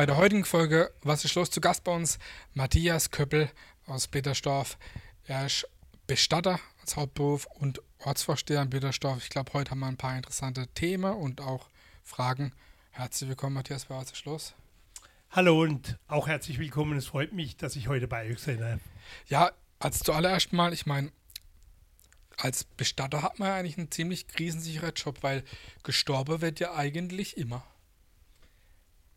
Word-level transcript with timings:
Bei 0.00 0.06
der 0.06 0.16
heutigen 0.16 0.46
Folge 0.46 0.94
Was 1.02 1.26
ist 1.26 1.34
los? 1.34 1.50
Zu 1.50 1.60
Gast 1.60 1.84
bei 1.84 1.92
uns 1.94 2.18
Matthias 2.54 3.10
Köppel 3.10 3.50
aus 3.84 4.08
Petersdorf. 4.08 4.78
Er 5.26 5.44
ist 5.44 5.68
Bestatter 6.06 6.58
als 6.80 6.96
Hauptberuf 6.96 7.44
und 7.44 7.82
Ortsvorsteher 7.98 8.62
in 8.62 8.70
Petersdorf. 8.70 9.18
Ich 9.22 9.28
glaube, 9.28 9.52
heute 9.52 9.72
haben 9.72 9.80
wir 9.80 9.88
ein 9.88 9.98
paar 9.98 10.16
interessante 10.16 10.68
Themen 10.68 11.12
und 11.12 11.42
auch 11.42 11.68
Fragen. 12.02 12.54
Herzlich 12.92 13.28
willkommen, 13.28 13.52
Matthias, 13.52 13.84
bei 13.84 13.96
Was 13.96 14.10
ist 14.10 14.24
los? 14.24 14.54
Hallo 15.32 15.60
und 15.60 15.98
auch 16.08 16.28
herzlich 16.28 16.58
willkommen. 16.58 16.96
Es 16.96 17.08
freut 17.08 17.34
mich, 17.34 17.58
dass 17.58 17.76
ich 17.76 17.88
heute 17.88 18.08
bei 18.08 18.30
euch 18.30 18.38
sein 18.38 18.56
darf. 18.56 18.80
Ja, 19.26 19.52
als 19.80 19.98
zuallererst 19.98 20.54
mal, 20.54 20.72
ich 20.72 20.86
meine, 20.86 21.12
als 22.38 22.64
Bestatter 22.64 23.20
hat 23.20 23.38
man 23.38 23.48
ja 23.48 23.56
eigentlich 23.56 23.76
einen 23.76 23.90
ziemlich 23.90 24.28
krisensicherer 24.28 24.94
Job, 24.94 25.18
weil 25.20 25.44
gestorben 25.82 26.40
wird 26.40 26.58
ja 26.58 26.74
eigentlich 26.74 27.36
immer. 27.36 27.66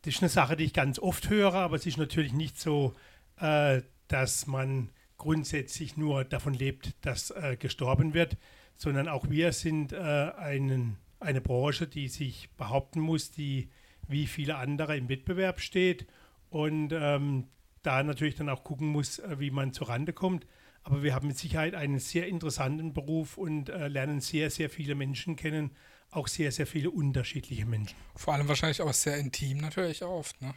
Das 0.03 0.16
ist 0.16 0.21
eine 0.21 0.30
Sache, 0.30 0.57
die 0.57 0.66
ich 0.66 0.73
ganz 0.73 0.99
oft 0.99 1.30
höre, 1.30 1.55
aber 1.55 1.77
es 1.77 1.85
ist 1.85 1.98
natürlich 1.98 2.34
nicht 2.34 2.59
so, 2.59 2.93
äh, 3.39 3.81
dass 4.09 4.48
man 4.48 4.89
grundsätzlich 5.17 5.95
nur 5.95 6.26
davon 6.26 6.53
lebt, 6.53 6.93
dass 7.05 7.31
äh, 7.31 7.55
gestorben 7.57 8.13
wird, 8.13 8.38
sondern 8.76 9.07
auch 9.07 9.29
wir 9.29 9.53
sind 9.53 9.93
äh, 9.93 9.98
einen, 9.98 10.98
eine 11.21 11.39
Branche, 11.39 11.88
die 11.88 12.09
sich 12.09 12.49
behaupten 12.57 12.99
muss, 12.99 13.31
die 13.31 13.70
wie 14.05 14.27
viele 14.27 14.57
andere 14.57 14.98
im 14.98 15.07
Wettbewerb 15.07 15.62
steht 15.62 16.05
und 16.49 16.91
ähm, 16.91 17.48
da 17.81 18.04
natürlich 18.04 18.35
dann 18.35 18.49
auch 18.49 18.65
gucken 18.65 18.88
muss, 18.88 19.20
äh, 19.20 19.40
wie 19.40 19.51
man 19.51 19.71
zurande 19.71 20.12
kommt. 20.12 20.45
Aber 20.84 21.02
wir 21.02 21.16
haben 21.16 21.28
mit 21.28 21.38
Sicherheit 21.38 21.76
einen 21.76 22.00
sehr 22.00 22.28
interessanten 22.28 22.94
Beruf 22.94 23.38
und 23.38 23.70
äh, 23.70 23.88
lernen 23.88 24.20
sehr, 24.20 24.50
sehr 24.50 24.70
viele 24.70 24.96
Menschen 24.96 25.36
kennen, 25.36 25.72
auch 26.12 26.28
sehr, 26.28 26.52
sehr 26.52 26.68
viele 26.68 26.91
unterschiedliche 26.91 27.66
Menschen. 27.66 27.96
Vor 28.16 28.34
allem 28.34 28.48
wahrscheinlich 28.48 28.82
auch 28.82 28.94
sehr 28.94 29.18
intim 29.18 29.57
natürlich 29.57 30.04
oft, 30.04 30.41
ne? 30.41 30.54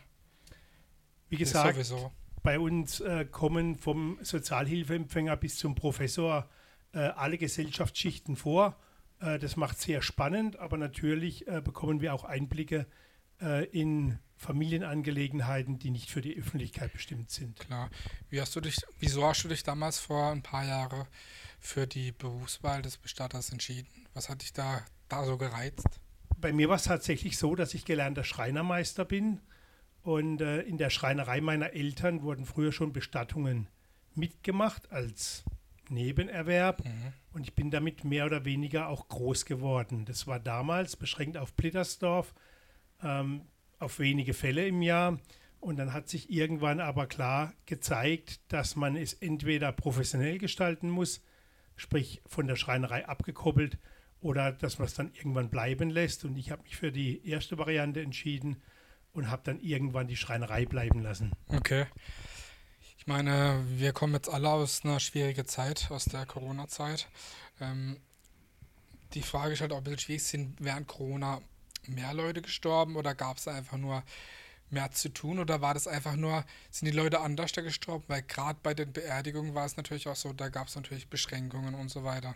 Wie 1.28 1.36
gesagt, 1.36 1.92
bei 2.42 2.58
uns 2.60 3.00
äh, 3.00 3.24
kommen 3.24 3.76
vom 3.76 4.18
Sozialhilfeempfänger 4.22 5.36
bis 5.36 5.56
zum 5.56 5.74
Professor 5.74 6.48
äh, 6.92 6.98
alle 6.98 7.38
Gesellschaftsschichten 7.38 8.36
vor. 8.36 8.76
Äh, 9.20 9.38
das 9.40 9.56
macht 9.56 9.80
sehr 9.80 10.02
spannend, 10.02 10.56
aber 10.56 10.76
natürlich 10.76 11.48
äh, 11.48 11.60
bekommen 11.60 12.00
wir 12.00 12.14
auch 12.14 12.22
Einblicke 12.24 12.86
äh, 13.40 13.64
in 13.66 14.18
Familienangelegenheiten, 14.36 15.78
die 15.78 15.90
nicht 15.90 16.10
für 16.10 16.20
die 16.20 16.36
Öffentlichkeit 16.36 16.92
bestimmt 16.92 17.30
sind. 17.30 17.58
Klar. 17.58 17.90
Wie 18.28 18.40
hast 18.40 18.54
du 18.54 18.60
dich, 18.60 18.76
wieso 18.98 19.26
hast 19.26 19.42
du 19.44 19.48
dich 19.48 19.62
damals 19.62 19.98
vor 19.98 20.30
ein 20.30 20.42
paar 20.42 20.66
Jahren 20.66 21.06
für 21.58 21.86
die 21.86 22.12
Berufswahl 22.12 22.82
des 22.82 22.98
Bestatters 22.98 23.50
entschieden? 23.50 23.88
Was 24.14 24.28
hat 24.28 24.42
dich 24.42 24.52
da, 24.52 24.84
da 25.08 25.24
so 25.24 25.38
gereizt? 25.38 26.00
Bei 26.38 26.52
mir 26.52 26.68
war 26.68 26.76
es 26.76 26.84
tatsächlich 26.84 27.38
so, 27.38 27.54
dass 27.54 27.72
ich 27.72 27.84
gelernter 27.84 28.24
Schreinermeister 28.24 29.04
bin. 29.04 29.40
Und 30.02 30.40
äh, 30.40 30.60
in 30.60 30.78
der 30.78 30.90
Schreinerei 30.90 31.40
meiner 31.40 31.72
Eltern 31.72 32.22
wurden 32.22 32.44
früher 32.44 32.72
schon 32.72 32.92
Bestattungen 32.92 33.68
mitgemacht 34.14 34.92
als 34.92 35.44
Nebenerwerb. 35.88 36.84
Mhm. 36.84 37.12
Und 37.32 37.42
ich 37.42 37.54
bin 37.54 37.70
damit 37.70 38.04
mehr 38.04 38.26
oder 38.26 38.44
weniger 38.44 38.88
auch 38.88 39.08
groß 39.08 39.46
geworden. 39.46 40.04
Das 40.04 40.26
war 40.26 40.38
damals 40.38 40.96
beschränkt 40.96 41.36
auf 41.36 41.56
Plittersdorf 41.56 42.34
ähm, 43.02 43.42
auf 43.78 43.98
wenige 43.98 44.34
Fälle 44.34 44.66
im 44.66 44.82
Jahr. 44.82 45.18
Und 45.60 45.76
dann 45.76 45.92
hat 45.92 46.08
sich 46.08 46.30
irgendwann 46.30 46.80
aber 46.80 47.06
klar 47.06 47.52
gezeigt, 47.64 48.40
dass 48.48 48.76
man 48.76 48.94
es 48.94 49.14
entweder 49.14 49.72
professionell 49.72 50.38
gestalten 50.38 50.90
muss, 50.90 51.22
sprich 51.76 52.22
von 52.26 52.46
der 52.46 52.56
Schreinerei 52.56 53.08
abgekoppelt, 53.08 53.78
oder 54.20 54.52
dass 54.52 54.78
man 54.78 54.86
es 54.86 54.94
dann 54.94 55.12
irgendwann 55.14 55.50
bleiben 55.50 55.90
lässt. 55.90 56.24
Und 56.24 56.36
ich 56.36 56.50
habe 56.50 56.62
mich 56.62 56.76
für 56.76 56.92
die 56.92 57.26
erste 57.28 57.58
Variante 57.58 58.00
entschieden 58.00 58.62
und 59.12 59.30
habe 59.30 59.42
dann 59.44 59.60
irgendwann 59.60 60.08
die 60.08 60.16
Schreinerei 60.16 60.66
bleiben 60.66 61.00
lassen. 61.00 61.32
Okay. 61.48 61.86
Ich 62.98 63.06
meine, 63.06 63.64
wir 63.68 63.92
kommen 63.92 64.14
jetzt 64.14 64.28
alle 64.28 64.48
aus 64.50 64.84
einer 64.84 65.00
schwierigen 65.00 65.46
Zeit, 65.46 65.90
aus 65.90 66.06
der 66.06 66.26
Corona-Zeit. 66.26 67.08
Ähm, 67.60 67.98
die 69.14 69.22
Frage 69.22 69.52
ist 69.52 69.60
halt 69.60 69.72
auch 69.72 69.78
ein 69.78 69.84
bisschen 69.84 70.00
schwierig, 70.00 70.22
sind 70.24 70.56
während 70.58 70.88
Corona 70.88 71.40
mehr 71.88 72.14
Leute 72.14 72.42
gestorben 72.42 72.96
oder 72.96 73.14
gab 73.14 73.38
es 73.38 73.48
einfach 73.48 73.78
nur 73.78 74.02
mehr 74.70 74.90
zu 74.90 75.08
tun 75.08 75.38
oder 75.38 75.60
war 75.60 75.74
das 75.74 75.86
einfach 75.86 76.16
nur, 76.16 76.44
sind 76.70 76.86
die 76.86 76.96
Leute 76.96 77.20
anders 77.20 77.52
da 77.52 77.62
gestorben? 77.62 78.04
Weil 78.08 78.22
gerade 78.22 78.58
bei 78.62 78.74
den 78.74 78.92
Beerdigungen 78.92 79.54
war 79.54 79.66
es 79.66 79.76
natürlich 79.76 80.08
auch 80.08 80.16
so, 80.16 80.32
da 80.32 80.48
gab 80.48 80.68
es 80.68 80.76
natürlich 80.76 81.08
Beschränkungen 81.08 81.74
und 81.74 81.88
so 81.88 82.04
weiter. 82.04 82.34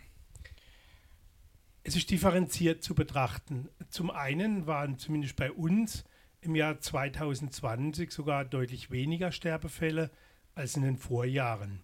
Es 1.83 1.95
ist 1.95 2.09
differenziert 2.09 2.83
zu 2.83 2.93
betrachten. 2.93 3.67
Zum 3.89 4.11
einen 4.11 4.67
waren 4.67 4.99
zumindest 4.99 5.35
bei 5.35 5.51
uns 5.51 6.03
im 6.41 6.55
Jahr 6.55 6.79
2020 6.79 8.11
sogar 8.11 8.45
deutlich 8.45 8.91
weniger 8.91 9.31
Sterbefälle 9.31 10.11
als 10.55 10.75
in 10.75 10.83
den 10.83 10.97
Vorjahren. 10.97 11.81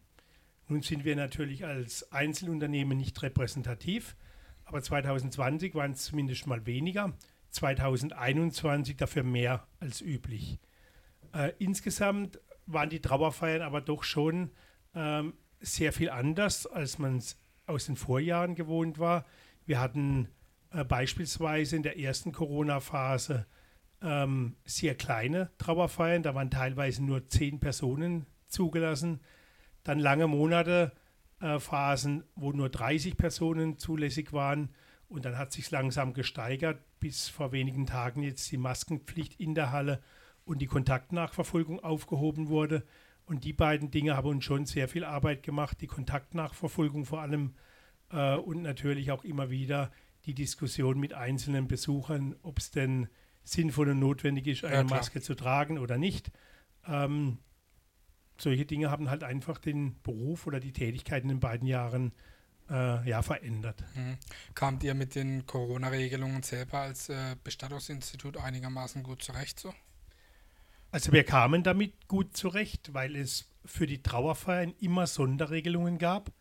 Nun 0.67 0.81
sind 0.81 1.05
wir 1.05 1.16
natürlich 1.16 1.66
als 1.66 2.11
Einzelunternehmen 2.11 2.97
nicht 2.97 3.22
repräsentativ, 3.22 4.16
aber 4.66 4.81
2020 4.81 5.73
waren 5.75 5.94
es 5.94 6.03
zumindest 6.03 6.45
mal 6.45 6.66
weniger. 6.66 7.13
2021 7.57 8.97
dafür 8.97 9.23
mehr 9.23 9.68
als 9.79 10.01
üblich. 10.01 10.59
Äh, 11.34 11.53
insgesamt 11.57 12.40
waren 12.66 12.90
die 12.90 13.01
Trauerfeiern 13.01 13.62
aber 13.62 13.81
doch 13.81 14.03
schon 14.03 14.51
ähm, 14.94 15.34
sehr 15.59 15.91
viel 15.91 16.09
anders, 16.09 16.67
als 16.67 17.00
man 17.00 17.17
es 17.17 17.41
aus 17.66 17.88
den 17.88 17.96
Vorjahren 17.96 18.56
gewohnt 18.56 19.00
war. 19.00 19.25
Wir 19.66 19.79
hatten 19.79 20.29
äh, 20.72 20.84
beispielsweise 20.84 21.75
in 21.75 21.84
der 21.84 22.00
ersten 22.00 22.31
Corona-Phase 22.31 23.47
ähm, 24.01 24.56
sehr 24.63 24.94
kleine 24.96 25.50
Trauerfeiern, 25.57 26.23
da 26.23 26.35
waren 26.35 26.51
teilweise 26.51 27.03
nur 27.03 27.28
zehn 27.28 27.59
Personen 27.59 28.28
zugelassen. 28.47 29.22
Dann 29.84 30.00
lange 30.00 30.28
Monate, 30.28 30.91
äh, 31.41 31.59
Phasen, 31.59 32.23
wo 32.35 32.51
nur 32.51 32.69
30 32.69 33.17
Personen 33.17 33.78
zulässig 33.78 34.31
waren. 34.31 34.69
Und 35.07 35.25
dann 35.25 35.38
hat 35.38 35.53
sich 35.53 35.72
langsam 35.72 36.13
gesteigert, 36.13 36.81
bis 37.00 37.29
vor 37.29 37.51
wenigen 37.51 37.85
Tagen 37.85 38.23
jetzt 38.23 38.51
die 38.51 38.57
Maskenpflicht 38.57 39.40
in 39.40 39.56
der 39.56 39.72
Halle 39.72 40.01
und 40.44 40.59
die 40.59 40.68
Kontaktnachverfolgung 40.68 41.79
aufgehoben 41.79 42.50
wurde. 42.50 42.84
Und 43.25 43.44
die 43.44 43.53
beiden 43.53 43.91
Dinge 43.91 44.16
haben 44.16 44.29
uns 44.29 44.46
schon 44.46 44.66
sehr 44.66 44.88
viel 44.88 45.03
Arbeit 45.03 45.44
gemacht, 45.44 45.79
die 45.81 45.88
Kontaktnachverfolgung 45.88 47.06
vor 47.06 47.22
allem 47.22 47.56
äh, 48.12 48.35
und 48.35 48.62
natürlich 48.62 49.12
auch 49.12 49.23
immer 49.23 49.50
wieder 49.50 49.91
die 50.25 50.34
Diskussion 50.34 51.00
mit 51.00 51.13
einzelnen 51.13 51.67
Besuchern, 51.67 52.35
ob 52.41 52.59
es 52.59 52.72
denn 52.72 53.07
sinnvoll 53.44 53.90
und 53.90 54.00
notwendig 54.00 54.47
ist, 54.47 54.66
eine 54.66 54.75
ja, 54.75 54.84
Maske 54.84 55.22
zu 55.22 55.35
tragen 55.35 55.78
oder 55.78 55.97
nicht. 55.97 56.31
Ähm, 56.85 57.40
solche 58.38 58.66
Dinge 58.66 58.91
haben 58.91 59.09
halt 59.09 59.23
einfach 59.23 59.57
den 59.57 60.01
Beruf 60.03 60.47
oder 60.47 60.59
die 60.59 60.73
Tätigkeit 60.73 61.23
in 61.23 61.29
den 61.29 61.40
beiden 61.40 61.67
Jahren 61.67 62.13
äh, 62.69 63.07
ja, 63.07 63.22
verändert. 63.22 63.83
Mhm. 63.95 64.17
Kamt 64.55 64.83
ihr 64.83 64.94
mit 64.94 65.16
den 65.16 65.45
Corona-Regelungen 65.45 66.44
selber 66.44 66.79
als 66.79 67.09
äh, 67.09 67.35
Bestattungsinstitut 67.44 68.38
einigermaßen 68.38 69.03
gut 69.03 69.23
zurecht 69.23 69.59
so? 69.59 69.73
Also 70.91 71.11
wir 71.11 71.23
kamen 71.23 71.63
damit 71.63 72.07
gut 72.07 72.35
zurecht, 72.35 72.94
weil 72.94 73.16
es 73.16 73.51
für 73.66 73.88
die 73.88 74.01
Trauerfeiern 74.01 74.73
immer 74.79 75.05
Sonderregelungen 75.05 75.97
gab. 75.97 76.31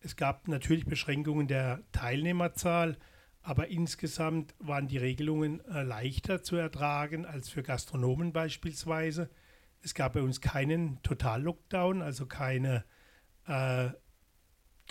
Es 0.00 0.16
gab 0.16 0.48
natürlich 0.48 0.86
Beschränkungen 0.86 1.48
der 1.48 1.82
Teilnehmerzahl, 1.92 2.96
aber 3.42 3.68
insgesamt 3.68 4.54
waren 4.58 4.88
die 4.88 4.98
Regelungen 4.98 5.60
äh, 5.66 5.82
leichter 5.82 6.42
zu 6.42 6.56
ertragen 6.56 7.26
als 7.26 7.48
für 7.48 7.62
Gastronomen 7.62 8.32
beispielsweise. 8.32 9.28
Es 9.82 9.94
gab 9.94 10.12
bei 10.12 10.22
uns 10.22 10.40
keinen 10.40 11.02
Total-Lockdown, 11.02 12.02
also 12.02 12.26
keine 12.26 12.84
äh, 13.46 13.90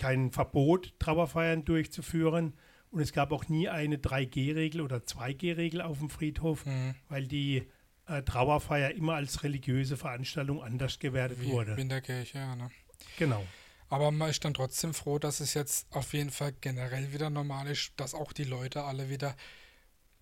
kein 0.00 0.32
Verbot, 0.32 0.94
Trauerfeiern 0.98 1.64
durchzuführen. 1.64 2.54
Und 2.90 3.00
es 3.00 3.12
gab 3.12 3.30
auch 3.30 3.48
nie 3.48 3.68
eine 3.68 3.98
3G-Regel 3.98 4.80
oder 4.80 4.96
2G-Regel 4.96 5.82
auf 5.82 5.98
dem 5.98 6.10
Friedhof, 6.10 6.66
mhm. 6.66 6.94
weil 7.08 7.26
die 7.26 7.68
äh, 8.06 8.22
Trauerfeier 8.22 8.92
immer 8.92 9.14
als 9.14 9.44
religiöse 9.44 9.96
Veranstaltung 9.96 10.62
anders 10.62 10.98
gewertet 10.98 11.40
Wie 11.40 11.50
wurde. 11.50 11.74
In 11.74 11.88
der 11.88 12.00
Kirche, 12.00 12.38
ja. 12.38 12.56
Ne? 12.56 12.70
Genau. 13.18 13.46
Aber 13.90 14.10
man 14.10 14.30
ist 14.30 14.44
dann 14.44 14.54
trotzdem 14.54 14.94
froh, 14.94 15.18
dass 15.18 15.40
es 15.40 15.54
jetzt 15.54 15.86
auf 15.92 16.14
jeden 16.14 16.30
Fall 16.30 16.52
generell 16.60 17.12
wieder 17.12 17.28
normal 17.28 17.68
ist, 17.68 17.92
dass 17.96 18.14
auch 18.14 18.32
die 18.32 18.44
Leute 18.44 18.84
alle 18.84 19.10
wieder 19.10 19.36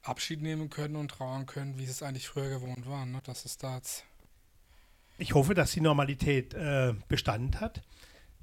Abschied 0.03 0.43
nehmen 0.43 0.71
können 0.71 0.97
und 0.97 1.11
trauern 1.11 1.47
können, 1.47 1.79
wie 1.79 1.85
es 1.85 2.03
eigentlich 2.03 2.29
früher 2.29 2.49
gewohnt 2.49 2.89
war. 2.89 3.07
Ne? 3.07 3.21
Das 3.25 3.45
ist 3.45 3.63
da 3.63 3.77
jetzt. 3.77 4.05
Ich 5.19 5.35
hoffe, 5.35 5.55
dass 5.55 5.73
die 5.73 5.81
Normalität 5.81 6.55
äh, 6.55 6.95
Bestand 7.09 7.61
hat. 7.61 7.83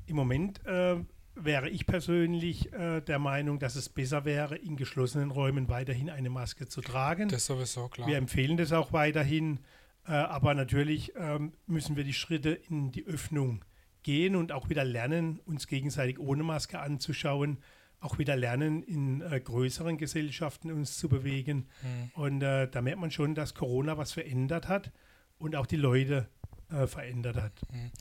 Im 0.05 0.15
Moment 0.15 0.63
äh, 0.65 0.97
wäre 1.35 1.69
ich 1.69 1.85
persönlich 1.85 2.71
äh, 2.73 3.01
der 3.01 3.19
Meinung, 3.19 3.59
dass 3.59 3.75
es 3.75 3.89
besser 3.89 4.25
wäre, 4.25 4.55
in 4.55 4.77
geschlossenen 4.77 5.31
Räumen 5.31 5.67
weiterhin 5.69 6.09
eine 6.09 6.29
Maske 6.29 6.67
zu 6.67 6.81
tragen. 6.81 7.29
Das 7.29 7.41
ist 7.41 7.45
sowieso 7.47 7.87
klar. 7.89 8.07
Wir 8.07 8.17
empfehlen 8.17 8.57
das 8.57 8.71
auch 8.71 8.93
weiterhin, 8.93 9.59
äh, 10.07 10.11
aber 10.11 10.53
natürlich 10.53 11.13
ähm, 11.17 11.53
müssen 11.67 11.95
wir 11.95 12.03
die 12.03 12.13
Schritte 12.13 12.51
in 12.51 12.91
die 12.91 13.05
Öffnung 13.05 13.63
gehen 14.03 14.35
und 14.35 14.51
auch 14.51 14.69
wieder 14.69 14.83
lernen, 14.85 15.39
uns 15.45 15.67
gegenseitig 15.67 16.19
ohne 16.19 16.43
Maske 16.43 16.79
anzuschauen, 16.79 17.57
auch 17.99 18.19
wieder 18.19 18.35
lernen, 18.35 18.83
in 18.83 19.21
äh, 19.21 19.39
größeren 19.39 19.97
Gesellschaften 19.97 20.71
uns 20.71 20.97
zu 20.97 21.09
bewegen. 21.09 21.67
Mhm. 21.81 22.21
Und 22.21 22.41
äh, 22.41 22.69
da 22.69 22.81
merkt 22.81 23.01
man 23.01 23.11
schon, 23.11 23.35
dass 23.35 23.55
Corona 23.55 23.97
was 23.97 24.13
verändert 24.13 24.67
hat. 24.67 24.91
und 25.37 25.55
auch 25.55 25.65
die 25.65 25.75
Leute 25.75 26.29
äh, 26.71 26.87
verändert 26.87 27.37
hat. 27.37 27.53
Mhm. 27.71 27.91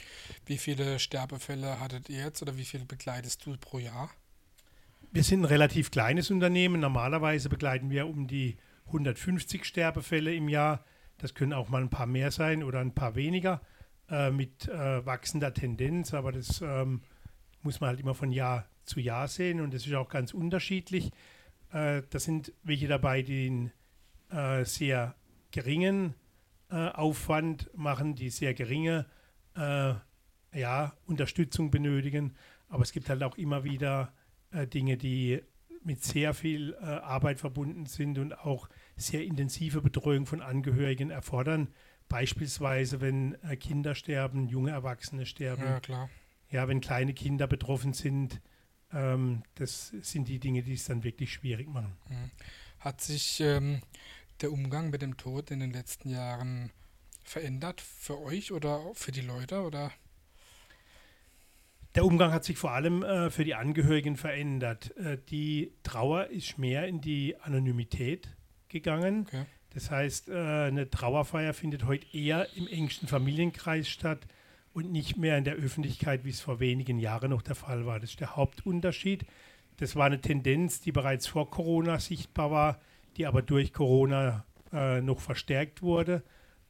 Wie 0.46 0.58
viele 0.58 0.98
Sterbefälle 0.98 1.80
hattet 1.80 2.08
ihr 2.08 2.24
jetzt 2.24 2.42
oder 2.42 2.56
wie 2.56 2.64
viele 2.64 2.84
begleitest 2.84 3.44
du 3.44 3.56
pro 3.56 3.78
Jahr? 3.78 4.10
Wir 5.12 5.22
sind 5.22 5.42
ein 5.42 5.44
relativ 5.46 5.90
kleines 5.90 6.30
Unternehmen. 6.30 6.80
Normalerweise 6.80 7.48
begleiten 7.48 7.90
wir 7.90 8.06
um 8.06 8.26
die 8.26 8.56
150 8.86 9.64
Sterbefälle 9.64 10.34
im 10.34 10.48
Jahr. 10.48 10.84
Das 11.18 11.34
können 11.34 11.52
auch 11.52 11.68
mal 11.68 11.82
ein 11.82 11.90
paar 11.90 12.06
mehr 12.06 12.30
sein 12.30 12.62
oder 12.62 12.80
ein 12.80 12.94
paar 12.94 13.14
weniger 13.14 13.60
äh, 14.10 14.30
mit 14.30 14.68
äh, 14.68 15.06
wachsender 15.06 15.54
Tendenz, 15.54 16.12
aber 16.12 16.32
das 16.32 16.60
ähm, 16.60 17.02
muss 17.62 17.80
man 17.80 17.88
halt 17.88 18.00
immer 18.00 18.14
von 18.14 18.32
Jahr 18.32 18.66
zu 18.84 19.00
Jahr 19.00 19.28
sehen 19.28 19.60
und 19.60 19.72
das 19.72 19.86
ist 19.86 19.94
auch 19.94 20.08
ganz 20.08 20.34
unterschiedlich. 20.34 21.12
Äh, 21.72 22.02
da 22.10 22.18
sind 22.18 22.52
welche 22.62 22.88
dabei, 22.88 23.22
die 23.22 23.46
einen 23.46 23.72
äh, 24.30 24.64
sehr 24.64 25.14
geringen 25.52 26.14
Aufwand 26.76 27.70
machen, 27.74 28.14
die 28.14 28.30
sehr 28.30 28.54
geringe 28.54 29.06
äh, 29.56 29.94
ja, 30.52 30.96
Unterstützung 31.06 31.70
benötigen, 31.70 32.34
aber 32.68 32.82
es 32.82 32.92
gibt 32.92 33.08
halt 33.08 33.22
auch 33.22 33.36
immer 33.36 33.64
wieder 33.64 34.12
Dinge, 34.52 34.96
die 34.96 35.42
mit 35.84 36.02
sehr 36.02 36.34
viel 36.34 36.74
äh, 36.80 36.84
Arbeit 36.84 37.38
verbunden 37.38 37.86
sind 37.86 38.18
und 38.18 38.38
auch 38.38 38.68
sehr 38.96 39.24
intensive 39.24 39.82
Betreuung 39.82 40.26
von 40.26 40.40
Angehörigen 40.40 41.10
erfordern. 41.10 41.68
Beispielsweise, 42.08 43.00
wenn 43.00 43.34
äh, 43.42 43.56
Kinder 43.56 43.94
sterben, 43.94 44.46
junge 44.48 44.70
Erwachsene 44.70 45.26
sterben. 45.26 45.62
Ja, 45.62 45.80
klar. 45.80 46.10
Ja, 46.50 46.68
wenn 46.68 46.80
kleine 46.80 47.14
Kinder 47.14 47.46
betroffen 47.46 47.92
sind, 47.92 48.40
ähm, 48.92 49.42
das 49.56 49.88
sind 50.00 50.28
die 50.28 50.38
Dinge, 50.38 50.62
die 50.62 50.74
es 50.74 50.84
dann 50.84 51.04
wirklich 51.04 51.32
schwierig 51.32 51.68
machen. 51.68 51.96
Mhm. 52.08 52.30
Hat 52.78 53.00
sich 53.00 53.40
ähm, 53.40 53.80
der 54.40 54.52
Umgang 54.52 54.90
mit 54.90 55.02
dem 55.02 55.16
Tod 55.16 55.50
in 55.50 55.60
den 55.60 55.72
letzten 55.72 56.08
Jahren 56.08 56.70
verändert 57.22 57.80
für 57.80 58.20
euch 58.20 58.52
oder 58.52 58.80
für 58.94 59.12
die 59.12 59.22
Leute 59.22 59.62
oder? 59.62 59.90
Der 61.94 62.04
Umgang 62.04 62.32
hat 62.32 62.44
sich 62.44 62.58
vor 62.58 62.72
allem 62.72 63.02
äh, 63.02 63.30
für 63.30 63.44
die 63.44 63.54
Angehörigen 63.54 64.16
verändert. 64.16 64.96
Äh, 64.96 65.18
die 65.30 65.72
Trauer 65.84 66.26
ist 66.26 66.58
mehr 66.58 66.88
in 66.88 67.00
die 67.00 67.36
Anonymität 67.40 68.28
gegangen. 68.68 69.26
Okay. 69.28 69.44
Das 69.70 69.90
heißt, 69.90 70.28
äh, 70.28 70.32
eine 70.32 70.90
Trauerfeier 70.90 71.54
findet 71.54 71.84
heute 71.84 72.06
eher 72.16 72.48
im 72.56 72.66
engsten 72.66 73.06
Familienkreis 73.06 73.88
statt 73.88 74.26
und 74.72 74.90
nicht 74.90 75.16
mehr 75.16 75.38
in 75.38 75.44
der 75.44 75.54
Öffentlichkeit, 75.54 76.24
wie 76.24 76.30
es 76.30 76.40
vor 76.40 76.58
wenigen 76.58 76.98
Jahren 76.98 77.30
noch 77.30 77.42
der 77.42 77.54
Fall 77.54 77.86
war. 77.86 78.00
Das 78.00 78.10
ist 78.10 78.20
der 78.20 78.34
Hauptunterschied. 78.34 79.24
Das 79.76 79.94
war 79.94 80.06
eine 80.06 80.20
Tendenz, 80.20 80.80
die 80.80 80.92
bereits 80.92 81.28
vor 81.28 81.50
Corona 81.50 82.00
sichtbar 82.00 82.50
war, 82.50 82.80
die 83.16 83.26
aber 83.26 83.42
durch 83.42 83.72
Corona 83.72 84.44
äh, 84.72 85.00
noch 85.00 85.20
verstärkt 85.20 85.82
wurde. 85.82 86.22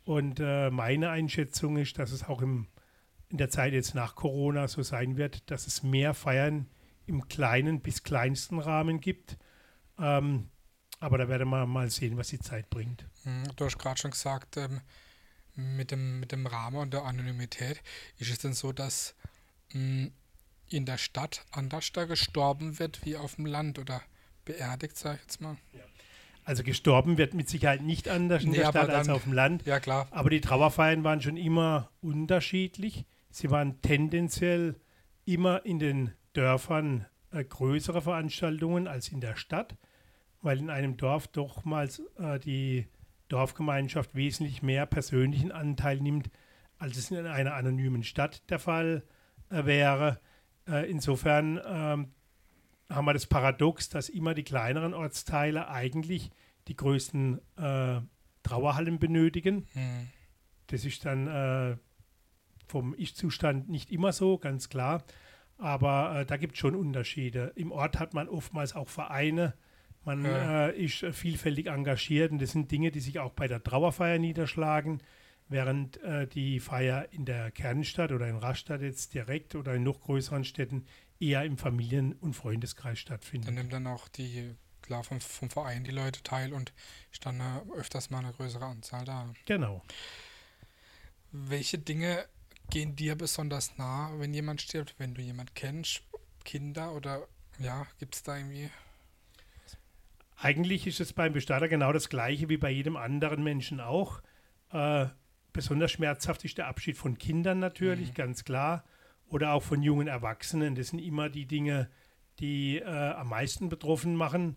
Und 0.04 0.40
äh, 0.40 0.70
meine 0.70 1.10
Einschätzung 1.10 1.76
ist, 1.76 1.98
dass 1.98 2.12
es 2.12 2.24
auch 2.24 2.42
im 2.42 2.68
in 3.34 3.38
der 3.38 3.50
Zeit 3.50 3.72
jetzt 3.72 3.96
nach 3.96 4.14
Corona 4.14 4.68
so 4.68 4.82
sein 4.82 5.16
wird, 5.16 5.50
dass 5.50 5.66
es 5.66 5.82
mehr 5.82 6.14
Feiern 6.14 6.68
im 7.06 7.26
kleinen 7.26 7.80
bis 7.80 8.04
kleinsten 8.04 8.60
Rahmen 8.60 9.00
gibt. 9.00 9.38
Ähm, 9.98 10.50
aber 11.00 11.18
da 11.18 11.28
werden 11.28 11.48
wir 11.48 11.66
mal 11.66 11.90
sehen, 11.90 12.16
was 12.16 12.28
die 12.28 12.38
Zeit 12.38 12.70
bringt. 12.70 13.06
Hm, 13.24 13.44
du 13.56 13.64
hast 13.64 13.76
gerade 13.76 13.98
schon 13.98 14.12
gesagt, 14.12 14.56
ähm, 14.56 14.80
mit, 15.56 15.90
dem, 15.90 16.20
mit 16.20 16.30
dem 16.30 16.46
Rahmen 16.46 16.76
und 16.76 16.94
der 16.94 17.02
Anonymität, 17.02 17.82
ist 18.18 18.30
es 18.30 18.38
denn 18.38 18.54
so, 18.54 18.72
dass 18.72 19.16
mh, 19.72 19.80
hm, 19.80 20.12
in 20.68 20.86
der 20.86 20.98
Stadt 20.98 21.44
anders 21.50 21.90
da 21.92 22.04
gestorben 22.04 22.78
wird 22.78 23.04
wie 23.04 23.16
auf 23.16 23.34
dem 23.34 23.46
Land 23.46 23.80
oder 23.80 24.00
beerdigt, 24.44 24.96
sag 24.96 25.16
ich 25.16 25.22
jetzt 25.22 25.40
mal? 25.40 25.56
Ja. 25.72 25.80
Also 26.44 26.62
gestorben 26.62 27.16
wird 27.16 27.32
mit 27.34 27.48
Sicherheit 27.48 27.82
nicht 27.82 28.08
anders 28.08 28.44
in 28.44 28.50
nee, 28.50 28.58
der 28.58 28.66
Stadt 28.66 28.88
dann, 28.88 28.96
als 28.96 29.08
auf 29.08 29.24
dem 29.24 29.32
Land. 29.32 29.64
Ja, 29.64 29.80
klar. 29.80 30.06
Aber 30.10 30.28
die 30.28 30.42
Trauerfeiern 30.42 31.02
waren 31.02 31.22
schon 31.22 31.38
immer 31.38 31.90
unterschiedlich. 32.02 33.06
Sie 33.30 33.50
waren 33.50 33.80
tendenziell 33.80 34.76
immer 35.24 35.64
in 35.64 35.78
den 35.78 36.12
Dörfern 36.34 37.06
äh, 37.30 37.44
größere 37.44 38.02
Veranstaltungen 38.02 38.86
als 38.86 39.08
in 39.08 39.20
der 39.20 39.36
Stadt, 39.36 39.76
weil 40.42 40.58
in 40.58 40.68
einem 40.68 40.96
Dorf 40.98 41.28
dochmals 41.28 42.02
äh, 42.18 42.38
die 42.38 42.88
Dorfgemeinschaft 43.28 44.14
wesentlich 44.14 44.62
mehr 44.62 44.84
persönlichen 44.86 45.50
Anteil 45.50 46.00
nimmt, 46.00 46.30
als 46.78 46.96
es 46.96 47.10
in 47.10 47.26
einer 47.26 47.54
anonymen 47.54 48.02
Stadt 48.04 48.48
der 48.50 48.58
Fall 48.58 49.02
äh, 49.50 49.64
wäre. 49.64 50.20
Äh, 50.68 50.90
insofern 50.90 51.60
ähm, 51.66 52.12
haben 52.88 53.04
wir 53.06 53.12
das 53.12 53.26
Paradox, 53.26 53.88
dass 53.88 54.08
immer 54.08 54.34
die 54.34 54.44
kleineren 54.44 54.94
Ortsteile 54.94 55.68
eigentlich 55.68 56.30
die 56.68 56.76
größten 56.76 57.40
äh, 57.56 58.00
Trauerhallen 58.42 58.98
benötigen. 58.98 59.66
Mhm. 59.74 60.08
Das 60.68 60.84
ist 60.84 61.04
dann 61.04 61.26
äh, 61.26 61.76
vom 62.66 62.94
Ich-Zustand 62.96 63.68
nicht 63.68 63.90
immer 63.90 64.12
so, 64.12 64.38
ganz 64.38 64.68
klar. 64.68 65.04
Aber 65.58 66.20
äh, 66.20 66.26
da 66.26 66.36
gibt 66.36 66.54
es 66.54 66.58
schon 66.58 66.74
Unterschiede. 66.74 67.52
Im 67.54 67.72
Ort 67.72 67.98
hat 67.98 68.14
man 68.14 68.28
oftmals 68.28 68.74
auch 68.74 68.88
Vereine. 68.88 69.54
Man 70.04 70.24
ja. 70.24 70.68
äh, 70.68 70.84
ist 70.84 71.02
äh, 71.02 71.12
vielfältig 71.12 71.68
engagiert 71.68 72.32
und 72.32 72.42
das 72.42 72.52
sind 72.52 72.70
Dinge, 72.70 72.90
die 72.90 73.00
sich 73.00 73.20
auch 73.20 73.32
bei 73.32 73.48
der 73.48 73.62
Trauerfeier 73.62 74.18
niederschlagen, 74.18 75.00
während 75.48 76.02
äh, 76.02 76.26
die 76.26 76.60
Feier 76.60 77.08
in 77.12 77.24
der 77.24 77.50
Kernstadt 77.50 78.12
oder 78.12 78.28
in 78.28 78.36
Rastatt 78.36 78.82
jetzt 78.82 79.14
direkt 79.14 79.54
oder 79.54 79.74
in 79.74 79.82
noch 79.82 80.00
größeren 80.00 80.44
Städten 80.44 80.84
eher 81.20 81.44
im 81.44 81.58
Familien- 81.58 82.14
und 82.14 82.34
Freundeskreis 82.34 82.98
stattfindet. 82.98 83.48
Dann 83.48 83.54
nimmt 83.54 83.72
dann 83.72 83.86
auch 83.86 84.08
die, 84.08 84.54
klar, 84.82 85.04
vom, 85.04 85.20
vom 85.20 85.50
Verein 85.50 85.84
die 85.84 85.90
Leute 85.90 86.22
teil 86.22 86.52
und 86.52 86.72
ist 87.12 87.24
dann 87.24 87.40
öfters 87.76 88.10
mal 88.10 88.18
eine 88.18 88.32
größere 88.32 88.64
Anzahl 88.64 89.04
da. 89.04 89.32
Genau. 89.46 89.82
Welche 91.32 91.78
Dinge 91.78 92.24
gehen 92.70 92.96
dir 92.96 93.16
besonders 93.16 93.76
nah, 93.78 94.10
wenn 94.18 94.34
jemand 94.34 94.62
stirbt, 94.62 94.94
wenn 94.98 95.14
du 95.14 95.22
jemand 95.22 95.54
kennst, 95.54 96.02
Kinder 96.44 96.92
oder 96.92 97.26
ja, 97.58 97.86
gibt 97.98 98.14
es 98.14 98.22
da 98.22 98.36
irgendwie? 98.36 98.70
Eigentlich 100.36 100.86
ist 100.86 101.00
es 101.00 101.12
beim 101.12 101.32
Bestatter 101.32 101.68
genau 101.68 101.92
das 101.92 102.08
gleiche 102.08 102.48
wie 102.48 102.56
bei 102.56 102.70
jedem 102.70 102.96
anderen 102.96 103.42
Menschen 103.42 103.80
auch. 103.80 104.20
Äh, 104.70 105.06
besonders 105.52 105.92
schmerzhaft 105.92 106.44
ist 106.44 106.58
der 106.58 106.66
Abschied 106.66 106.98
von 106.98 107.16
Kindern 107.16 107.60
natürlich, 107.60 108.10
mhm. 108.10 108.14
ganz 108.14 108.44
klar. 108.44 108.84
Oder 109.28 109.52
auch 109.52 109.62
von 109.62 109.82
jungen 109.82 110.06
Erwachsenen. 110.06 110.74
Das 110.74 110.88
sind 110.88 111.00
immer 111.00 111.28
die 111.28 111.46
Dinge, 111.46 111.88
die 112.38 112.78
äh, 112.78 112.84
am 112.84 113.28
meisten 113.28 113.68
betroffen 113.68 114.16
machen. 114.16 114.56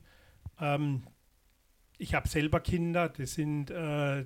Ähm, 0.59 1.03
ich 1.97 2.13
habe 2.13 2.27
selber 2.27 2.59
Kinder, 2.59 3.09
das 3.09 3.33
sind 3.33 3.71
äh, 3.71 4.25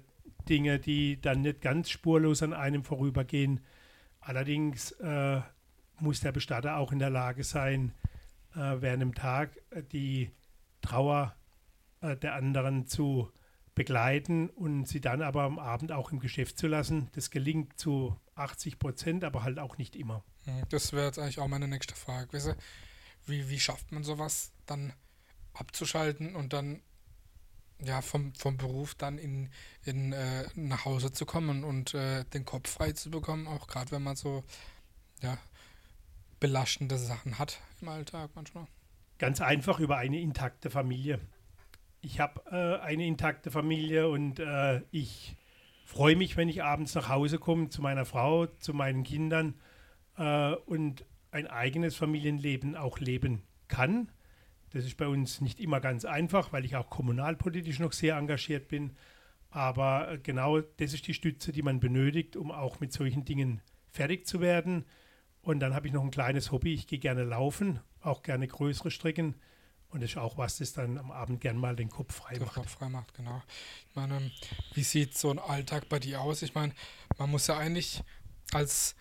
Dinge, 0.50 0.80
die 0.80 1.22
dann 1.22 1.42
nicht 1.42 1.62
ganz 1.62 1.90
spurlos 1.90 2.44
an 2.44 2.54
einem 2.54 2.84
vorübergehen. 2.84 3.62
Allerdings 4.20 4.92
äh, 4.94 5.42
muss 6.00 6.20
der 6.20 6.32
Bestatter 6.32 6.78
auch 6.78 6.92
in 6.92 7.00
der 7.00 7.10
Lage 7.10 7.44
sein, 7.44 7.94
äh, 8.56 8.82
während 8.82 9.02
dem 9.02 9.16
Tag 9.16 9.58
äh, 9.70 9.84
die 9.84 10.32
Trauer 10.82 11.36
äh, 12.02 12.18
der 12.18 12.36
anderen 12.36 12.88
zu 12.88 13.32
begleiten 13.74 14.50
und 14.50 14.88
sie 14.88 15.00
dann 15.00 15.22
aber 15.22 15.44
am 15.44 15.58
Abend 15.58 15.92
auch 15.92 16.12
im 16.12 16.20
Geschäft 16.20 16.58
zu 16.58 16.68
lassen. 16.68 17.10
Das 17.14 17.32
gelingt 17.32 17.80
zu 17.80 18.16
80 18.36 18.80
Prozent, 18.80 19.24
aber 19.24 19.44
halt 19.44 19.60
auch 19.60 19.78
nicht 19.78 19.96
immer. 19.96 20.24
Hm, 20.46 20.64
das 20.70 20.94
wäre 20.94 21.06
jetzt 21.06 21.20
eigentlich 21.20 21.40
auch 21.40 21.48
meine 21.48 21.68
nächste 21.68 21.96
Frage. 21.96 22.56
Wie, 23.26 23.50
wie 23.50 23.60
schafft 23.60 23.92
man 23.92 24.04
sowas 24.04 24.52
dann 24.66 24.94
abzuschalten 25.54 26.36
und 26.36 26.54
dann 26.54 26.82
ja, 27.84 28.02
vom, 28.02 28.34
vom 28.36 28.58
Beruf 28.58 28.96
dann 28.96 29.18
in, 29.18 29.50
in, 29.84 30.14
äh, 30.14 30.46
nach 30.56 30.86
Hause 30.86 31.12
zu 31.12 31.26
kommen 31.26 31.64
und 31.64 31.94
äh, 31.94 32.24
den 32.26 32.46
Kopf 32.46 32.70
frei 32.70 32.92
zu 32.92 33.10
bekommen, 33.10 33.48
auch 33.48 33.68
gerade 33.68 33.92
wenn 33.92 34.04
man 34.04 34.16
so 34.16 34.44
ja, 35.22 35.38
belastende 36.40 36.98
Sachen 36.98 37.40
hat 37.40 37.60
im 37.82 37.90
Alltag 37.90 38.32
manchmal. 38.36 38.68
Ganz 39.18 39.42
einfach 39.42 39.80
über 39.80 39.98
eine 39.98 40.20
intakte 40.20 40.70
Familie. 40.70 41.20
Ich 42.02 42.20
habe 42.20 42.42
äh, 42.52 42.84
eine 42.84 43.06
intakte 43.06 43.52
Familie 43.52 44.10
und 44.10 44.40
äh, 44.40 44.82
ich 44.92 45.36
freue 45.86 46.16
mich, 46.16 46.38
wenn 46.38 46.50
ich 46.50 46.64
abends 46.64 46.96
nach 46.96 47.10
Hause 47.10 47.38
komme 47.38 47.70
zu 47.70 47.82
meiner 47.82 48.06
Frau, 48.06 48.48
zu 48.48 48.74
meinen 48.74 49.04
Kindern 49.04 49.60
äh, 50.22 50.56
und 50.66 51.06
ein 51.32 51.48
eigenes 51.48 51.96
Familienleben 51.96 52.76
auch 52.76 53.00
leben 53.00 53.44
kann 53.68 54.12
das 54.72 54.86
ist 54.86 54.98
bei 54.98 55.08
uns 55.08 55.42
nicht 55.42 55.60
immer 55.60 55.82
ganz 55.82 56.06
einfach, 56.06 56.54
weil 56.54 56.66
ich 56.66 56.76
auch 56.76 56.90
kommunalpolitisch 56.90 57.80
noch 57.80 57.92
sehr 57.92 58.16
engagiert 58.16 58.70
bin. 58.70 58.96
Aber 59.50 60.14
äh, 60.14 60.18
genau 60.18 60.62
das 60.62 60.94
ist 60.94 61.08
die 61.08 61.14
Stütze, 61.14 61.52
die 61.52 61.62
man 61.62 61.80
benötigt, 61.80 62.36
um 62.38 62.52
auch 62.52 62.80
mit 62.80 62.94
solchen 62.94 63.26
Dingen 63.26 63.62
fertig 63.90 64.26
zu 64.26 64.40
werden. 64.40 64.86
Und 65.42 65.60
dann 65.60 65.74
habe 65.74 65.88
ich 65.88 65.94
noch 65.94 66.04
ein 66.04 66.12
kleines 66.12 66.52
Hobby. 66.52 66.74
Ich 66.74 66.88
gehe 66.88 67.00
gerne 67.00 67.24
laufen, 67.24 67.82
auch 68.02 68.24
gerne 68.24 68.48
größere 68.48 68.92
Strecken. 68.92 69.36
Und 69.90 70.02
das 70.02 70.12
ist 70.12 70.18
auch 70.18 70.38
was, 70.38 70.58
das 70.60 70.72
dann 70.72 70.98
am 70.98 71.12
Abend 71.12 71.42
gern 71.42 71.58
mal 71.58 71.76
den 71.76 71.90
Kopf 71.90 72.16
frei 72.16 72.36
den 72.36 72.44
macht. 72.44 72.54
Kopf 72.54 72.70
frei 72.70 72.88
macht, 72.88 73.14
genau. 73.14 73.44
Ich 73.90 73.96
meine, 73.96 74.32
wie 74.74 74.84
sieht 74.84 75.18
so 75.18 75.32
ein 75.32 75.40
Alltag 75.40 75.90
bei 75.90 76.00
dir 76.00 76.22
aus? 76.22 76.44
Ich 76.44 76.56
meine, 76.56 76.74
man 77.18 77.30
muss 77.30 77.48
ja 77.48 77.58
eigentlich 77.58 78.02
als, 78.54 78.96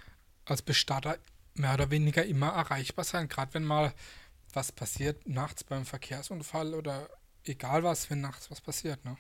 als 0.50 0.62
Bestatter 0.62 1.18
mehr 1.54 1.74
oder 1.74 1.90
weniger 1.90 2.24
immer 2.24 2.48
erreichbar 2.48 3.04
sein, 3.04 3.28
gerade 3.28 3.54
wenn 3.54 3.64
mal 3.64 3.92
was 4.52 4.72
passiert 4.72 5.28
nachts 5.28 5.64
beim 5.64 5.84
Verkehrsunfall 5.84 6.74
oder 6.74 7.08
egal 7.44 7.82
was, 7.82 8.10
wenn 8.10 8.20
nachts 8.20 8.50
was 8.50 8.60
passiert, 8.60 9.04
ne? 9.04 9.16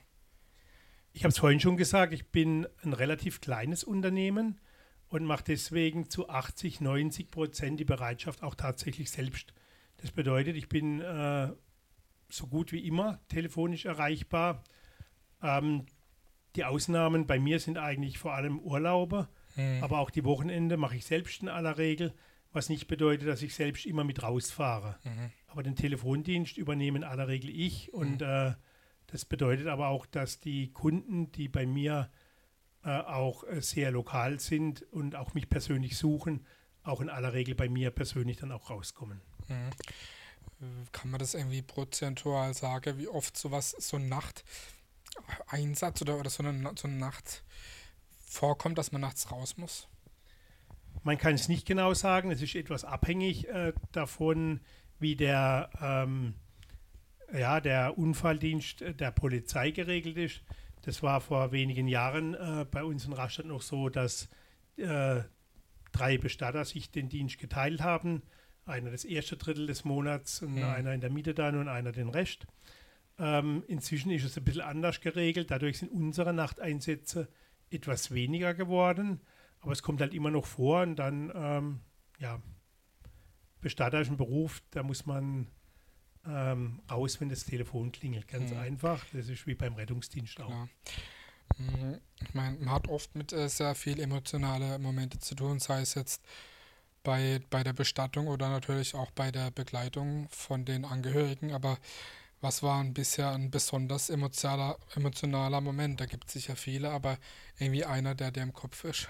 Ich 1.12 1.24
habe 1.24 1.30
es 1.30 1.38
vorhin 1.38 1.58
schon 1.58 1.76
gesagt, 1.76 2.12
ich 2.12 2.30
bin 2.30 2.68
ein 2.84 2.92
relativ 2.92 3.40
kleines 3.40 3.82
Unternehmen 3.82 4.60
und 5.08 5.24
mache 5.24 5.42
deswegen 5.44 6.08
zu 6.08 6.28
80, 6.28 6.80
90 6.80 7.32
Prozent 7.32 7.80
die 7.80 7.84
Bereitschaft 7.84 8.44
auch 8.44 8.54
tatsächlich 8.54 9.10
selbst. 9.10 9.52
Das 9.96 10.12
bedeutet, 10.12 10.56
ich 10.56 10.68
bin 10.68 11.00
äh, 11.00 11.52
so 12.28 12.46
gut 12.46 12.70
wie 12.70 12.86
immer 12.86 13.18
telefonisch 13.28 13.86
erreichbar. 13.86 14.62
Ähm, 15.42 15.86
die 16.54 16.64
Ausnahmen 16.64 17.26
bei 17.26 17.40
mir 17.40 17.58
sind 17.58 17.76
eigentlich 17.76 18.18
vor 18.18 18.34
allem 18.34 18.60
Urlaube, 18.60 19.28
mhm. 19.60 19.82
aber 19.82 19.98
auch 19.98 20.10
die 20.10 20.24
Wochenende 20.24 20.76
mache 20.76 20.96
ich 20.96 21.04
selbst 21.04 21.42
in 21.42 21.48
aller 21.48 21.78
Regel, 21.78 22.14
was 22.52 22.68
nicht 22.68 22.88
bedeutet, 22.88 23.28
dass 23.28 23.42
ich 23.42 23.54
selbst 23.54 23.86
immer 23.86 24.04
mit 24.04 24.22
rausfahre. 24.22 24.98
Mhm. 25.04 25.30
Aber 25.46 25.62
den 25.62 25.76
Telefondienst 25.76 26.56
übernehme 26.56 26.98
in 26.98 27.04
aller 27.04 27.28
Regel 27.28 27.50
ich 27.50 27.92
und 27.92 28.20
mhm. 28.20 28.26
äh, 28.26 28.54
das 29.06 29.24
bedeutet 29.24 29.66
aber 29.66 29.88
auch, 29.88 30.06
dass 30.06 30.38
die 30.38 30.72
Kunden, 30.72 31.32
die 31.32 31.48
bei 31.48 31.66
mir 31.66 32.10
äh, 32.84 32.90
auch 32.90 33.44
äh, 33.44 33.60
sehr 33.60 33.90
lokal 33.90 34.40
sind 34.40 34.82
und 34.92 35.16
auch 35.16 35.34
mich 35.34 35.48
persönlich 35.48 35.96
suchen, 35.96 36.46
auch 36.82 37.00
in 37.00 37.08
aller 37.08 37.32
Regel 37.32 37.54
bei 37.54 37.68
mir 37.68 37.90
persönlich 37.90 38.38
dann 38.38 38.52
auch 38.52 38.70
rauskommen. 38.70 39.20
Mhm. 39.48 39.70
Kann 40.92 41.10
man 41.10 41.18
das 41.18 41.34
irgendwie 41.34 41.62
prozentual 41.62 42.54
sagen, 42.54 42.98
wie 42.98 43.08
oft 43.08 43.36
sowas, 43.36 43.70
so 43.70 43.96
ein 43.96 44.08
Nachteinsatz 44.08 46.02
oder, 46.02 46.18
oder 46.18 46.30
so, 46.30 46.42
eine, 46.42 46.72
so 46.76 46.86
eine 46.86 46.96
Nacht 46.96 47.44
vorkommt, 48.30 48.78
dass 48.78 48.92
man 48.92 49.00
nachts 49.00 49.30
raus 49.30 49.56
muss? 49.56 49.88
Man 51.02 51.18
kann 51.18 51.34
es 51.34 51.48
nicht 51.48 51.66
genau 51.66 51.94
sagen. 51.94 52.30
Es 52.30 52.42
ist 52.42 52.54
etwas 52.54 52.84
abhängig 52.84 53.48
äh, 53.48 53.72
davon, 53.92 54.60
wie 54.98 55.16
der 55.16 55.70
ähm, 55.80 56.34
ja, 57.32 57.60
der 57.60 57.96
Unfalldienst 57.96 58.84
der 58.98 59.10
Polizei 59.12 59.70
geregelt 59.70 60.16
ist. 60.16 60.42
Das 60.82 61.02
war 61.02 61.20
vor 61.20 61.52
wenigen 61.52 61.88
Jahren 61.88 62.34
äh, 62.34 62.66
bei 62.70 62.82
uns 62.84 63.04
in 63.04 63.12
Rastatt 63.12 63.46
noch 63.46 63.62
so, 63.62 63.88
dass 63.88 64.28
äh, 64.76 65.20
drei 65.92 66.18
Bestatter 66.18 66.64
sich 66.64 66.90
den 66.90 67.08
Dienst 67.08 67.38
geteilt 67.38 67.82
haben. 67.82 68.22
Einer 68.64 68.90
das 68.90 69.04
erste 69.04 69.36
Drittel 69.36 69.66
des 69.66 69.84
Monats 69.84 70.42
und 70.42 70.54
mhm. 70.54 70.64
einer 70.64 70.94
in 70.94 71.00
der 71.00 71.10
Mitte 71.10 71.34
dann 71.34 71.56
und 71.56 71.68
einer 71.68 71.92
den 71.92 72.08
Rest. 72.08 72.46
Ähm, 73.18 73.62
inzwischen 73.66 74.10
ist 74.10 74.24
es 74.24 74.36
ein 74.36 74.44
bisschen 74.44 74.62
anders 74.62 75.00
geregelt. 75.00 75.50
Dadurch 75.50 75.78
sind 75.78 75.92
unsere 75.92 76.32
Nachteinsätze 76.32 77.28
etwas 77.70 78.10
weniger 78.10 78.54
geworden. 78.54 79.20
Aber 79.60 79.72
es 79.72 79.82
kommt 79.82 80.00
halt 80.00 80.14
immer 80.14 80.30
noch 80.30 80.46
vor 80.46 80.82
und 80.82 80.96
dann, 80.96 81.32
ähm, 81.34 81.80
ja, 82.18 82.40
Bestatter 83.60 84.00
ist 84.00 84.10
ein 84.10 84.16
Beruf, 84.16 84.62
da 84.70 84.82
muss 84.82 85.04
man 85.04 85.46
ähm, 86.26 86.80
raus, 86.90 87.20
wenn 87.20 87.28
das 87.28 87.44
Telefon 87.44 87.92
klingelt. 87.92 88.28
Ganz 88.28 88.50
mhm. 88.52 88.58
einfach. 88.58 89.04
Das 89.12 89.28
ist 89.28 89.46
wie 89.46 89.54
beim 89.54 89.74
Rettungsdienst 89.74 90.40
auch. 90.40 90.66
Mhm. 91.58 92.00
Ich 92.22 92.34
meine, 92.34 92.58
man 92.58 92.70
hat 92.70 92.88
oft 92.88 93.14
mit 93.14 93.32
äh, 93.32 93.48
sehr 93.48 93.74
viel 93.74 94.00
emotionale 94.00 94.78
Momente 94.78 95.18
zu 95.18 95.34
tun, 95.34 95.60
sei 95.60 95.82
es 95.82 95.94
jetzt 95.94 96.24
bei, 97.02 97.40
bei 97.50 97.62
der 97.62 97.72
Bestattung 97.72 98.28
oder 98.28 98.48
natürlich 98.48 98.94
auch 98.94 99.10
bei 99.10 99.30
der 99.30 99.50
Begleitung 99.50 100.28
von 100.30 100.64
den 100.64 100.84
Angehörigen. 100.84 101.52
Aber 101.52 101.78
was 102.40 102.62
war 102.62 102.82
bisher 102.84 103.30
ein 103.32 103.50
besonders 103.50 104.10
emotionaler, 104.10 104.78
emotionaler 104.94 105.60
Moment? 105.60 106.00
Da 106.00 106.06
gibt 106.06 106.26
es 106.26 106.32
sicher 106.32 106.56
viele, 106.56 106.90
aber 106.90 107.18
irgendwie 107.58 107.84
einer, 107.84 108.14
der 108.14 108.30
dir 108.30 108.42
im 108.42 108.52
Kopf 108.52 108.84
ist. 108.84 109.08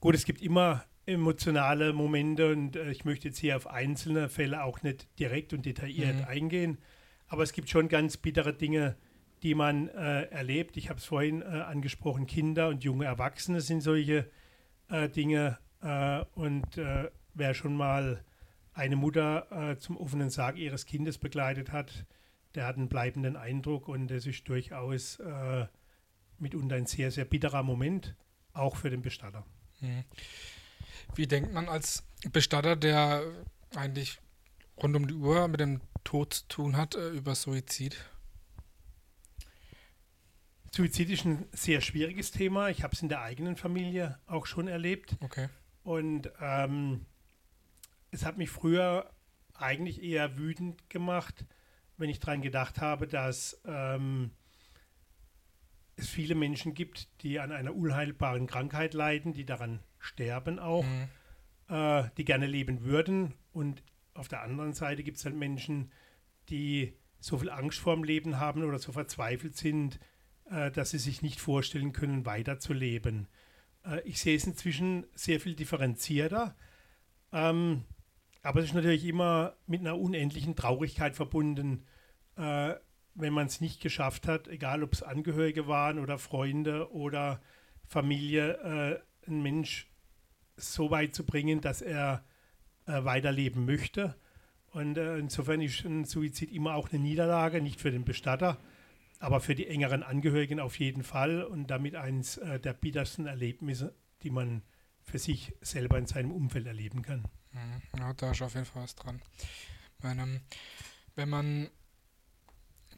Gut, 0.00 0.14
es 0.14 0.24
gibt 0.24 0.42
immer 0.42 0.84
emotionale 1.06 1.92
Momente 1.92 2.52
und 2.52 2.76
äh, 2.76 2.90
ich 2.90 3.04
möchte 3.04 3.28
jetzt 3.28 3.38
hier 3.38 3.56
auf 3.56 3.66
einzelne 3.66 4.28
Fälle 4.28 4.62
auch 4.62 4.82
nicht 4.82 5.08
direkt 5.18 5.52
und 5.52 5.64
detailliert 5.64 6.16
mhm. 6.16 6.24
eingehen, 6.24 6.78
aber 7.28 7.42
es 7.42 7.52
gibt 7.52 7.70
schon 7.70 7.88
ganz 7.88 8.16
bittere 8.16 8.52
Dinge, 8.52 8.96
die 9.42 9.54
man 9.54 9.88
äh, 9.88 10.24
erlebt. 10.24 10.76
Ich 10.76 10.90
habe 10.90 10.98
es 10.98 11.06
vorhin 11.06 11.42
äh, 11.42 11.46
angesprochen, 11.46 12.26
Kinder 12.26 12.68
und 12.68 12.84
junge 12.84 13.06
Erwachsene 13.06 13.60
sind 13.60 13.80
solche 13.80 14.30
äh, 14.90 15.08
Dinge 15.08 15.58
äh, 15.80 16.24
und 16.34 16.76
äh, 16.76 17.10
wer 17.34 17.54
schon 17.54 17.74
mal 17.74 18.22
eine 18.78 18.96
Mutter 18.96 19.76
zum 19.80 19.96
offenen 19.96 20.30
Sarg 20.30 20.56
ihres 20.56 20.86
Kindes 20.86 21.18
begleitet 21.18 21.72
hat, 21.72 22.06
der 22.54 22.66
hat 22.66 22.76
einen 22.76 22.88
bleibenden 22.88 23.36
Eindruck 23.36 23.88
und 23.88 24.08
das 24.08 24.26
ist 24.26 24.48
durchaus 24.48 25.18
mitunter 26.38 26.76
ein 26.76 26.86
sehr, 26.86 27.10
sehr 27.10 27.24
bitterer 27.24 27.62
Moment, 27.62 28.14
auch 28.52 28.76
für 28.76 28.90
den 28.90 29.02
Bestatter. 29.02 29.44
Mhm. 29.80 30.04
Wie 31.14 31.26
denkt 31.26 31.52
man 31.52 31.68
als 31.68 32.04
Bestatter, 32.32 32.76
der 32.76 33.22
eigentlich 33.74 34.18
rund 34.82 34.96
um 34.96 35.06
die 35.06 35.14
Uhr 35.14 35.48
mit 35.48 35.60
dem 35.60 35.80
Tod 36.04 36.34
zu 36.34 36.48
tun 36.48 36.76
hat, 36.76 36.94
äh, 36.94 37.08
über 37.10 37.34
Suizid? 37.34 37.96
Suizid 40.70 41.10
ist 41.10 41.24
ein 41.24 41.46
sehr 41.52 41.80
schwieriges 41.80 42.30
Thema. 42.30 42.68
Ich 42.68 42.82
habe 42.82 42.94
es 42.94 43.02
in 43.02 43.08
der 43.08 43.22
eigenen 43.22 43.56
Familie 43.56 44.18
auch 44.26 44.46
schon 44.46 44.68
erlebt. 44.68 45.16
Okay. 45.20 45.48
Und 45.82 46.30
ähm, 46.40 47.06
es 48.10 48.24
hat 48.24 48.38
mich 48.38 48.50
früher 48.50 49.10
eigentlich 49.54 50.02
eher 50.02 50.38
wütend 50.38 50.88
gemacht, 50.88 51.46
wenn 51.96 52.10
ich 52.10 52.20
daran 52.20 52.42
gedacht 52.42 52.80
habe, 52.80 53.06
dass 53.06 53.60
ähm, 53.64 54.30
es 55.96 56.08
viele 56.08 56.34
Menschen 56.34 56.74
gibt, 56.74 57.08
die 57.22 57.40
an 57.40 57.50
einer 57.50 57.74
unheilbaren 57.74 58.46
Krankheit 58.46 58.94
leiden, 58.94 59.32
die 59.32 59.44
daran 59.44 59.80
sterben 59.98 60.58
auch, 60.58 60.84
mhm. 60.84 61.08
äh, 61.74 62.04
die 62.16 62.24
gerne 62.24 62.46
leben 62.46 62.84
würden. 62.84 63.34
Und 63.52 63.82
auf 64.14 64.28
der 64.28 64.42
anderen 64.42 64.74
Seite 64.74 65.02
gibt 65.02 65.18
es 65.18 65.24
halt 65.24 65.34
Menschen, 65.34 65.90
die 66.48 66.96
so 67.20 67.38
viel 67.38 67.50
Angst 67.50 67.80
vorm 67.80 68.04
Leben 68.04 68.38
haben 68.38 68.62
oder 68.62 68.78
so 68.78 68.92
verzweifelt 68.92 69.56
sind, 69.56 69.98
äh, 70.50 70.70
dass 70.70 70.90
sie 70.90 70.98
sich 70.98 71.20
nicht 71.20 71.40
vorstellen 71.40 71.92
können, 71.92 72.24
weiterzuleben. 72.24 73.26
Äh, 73.84 74.00
ich 74.02 74.20
sehe 74.20 74.36
es 74.36 74.46
inzwischen 74.46 75.04
sehr 75.14 75.40
viel 75.40 75.56
differenzierter. 75.56 76.56
Ähm, 77.32 77.84
aber 78.48 78.60
es 78.60 78.68
ist 78.68 78.74
natürlich 78.74 79.04
immer 79.04 79.58
mit 79.66 79.80
einer 79.80 79.98
unendlichen 79.98 80.56
Traurigkeit 80.56 81.14
verbunden, 81.14 81.84
äh, 82.36 82.72
wenn 83.14 83.34
man 83.34 83.46
es 83.46 83.60
nicht 83.60 83.82
geschafft 83.82 84.26
hat, 84.26 84.48
egal 84.48 84.82
ob 84.82 84.94
es 84.94 85.02
Angehörige 85.02 85.66
waren 85.66 85.98
oder 85.98 86.16
Freunde 86.16 86.90
oder 86.90 87.42
Familie, 87.84 89.02
äh, 89.26 89.28
ein 89.30 89.42
Mensch 89.42 89.90
so 90.56 90.90
weit 90.90 91.14
zu 91.14 91.26
bringen, 91.26 91.60
dass 91.60 91.82
er 91.82 92.24
äh, 92.86 93.04
weiterleben 93.04 93.66
möchte. 93.66 94.14
Und 94.70 94.96
äh, 94.96 95.18
insofern 95.18 95.60
ist 95.60 95.84
ein 95.84 96.06
Suizid 96.06 96.50
immer 96.50 96.74
auch 96.74 96.90
eine 96.90 97.02
Niederlage, 97.02 97.60
nicht 97.60 97.82
für 97.82 97.90
den 97.90 98.06
Bestatter, 98.06 98.56
aber 99.18 99.40
für 99.40 99.56
die 99.56 99.66
engeren 99.66 100.02
Angehörigen 100.02 100.58
auf 100.58 100.78
jeden 100.78 101.02
Fall 101.02 101.44
und 101.44 101.66
damit 101.66 101.96
eines 101.96 102.38
äh, 102.38 102.58
der 102.58 102.72
bittersten 102.72 103.26
Erlebnisse, 103.26 103.94
die 104.22 104.30
man 104.30 104.62
für 105.02 105.18
sich 105.18 105.52
selber 105.60 105.98
in 105.98 106.06
seinem 106.06 106.32
Umfeld 106.32 106.66
erleben 106.66 107.02
kann. 107.02 107.28
Mhm. 107.52 107.82
Ja, 107.98 108.12
da 108.14 108.30
ist 108.30 108.42
auf 108.42 108.54
jeden 108.54 108.66
Fall 108.66 108.82
was 108.82 108.94
dran. 108.94 109.20
Meine, 110.02 110.40
wenn 111.16 111.28
man 111.28 111.70